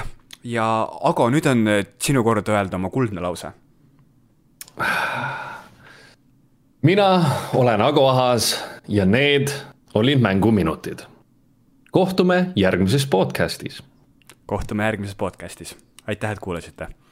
[0.44, 1.66] ja Ago, nüüd on
[1.98, 3.50] sinu kord öelda oma kuldne lause.
[6.82, 7.24] mina
[7.54, 8.54] olen Ago Ahas
[8.88, 9.50] ja need
[9.94, 11.02] olid mänguminutid.
[11.90, 13.82] kohtume järgmises podcastis.
[14.46, 15.76] kohtume järgmises podcastis,
[16.06, 17.03] aitäh, et kuulasite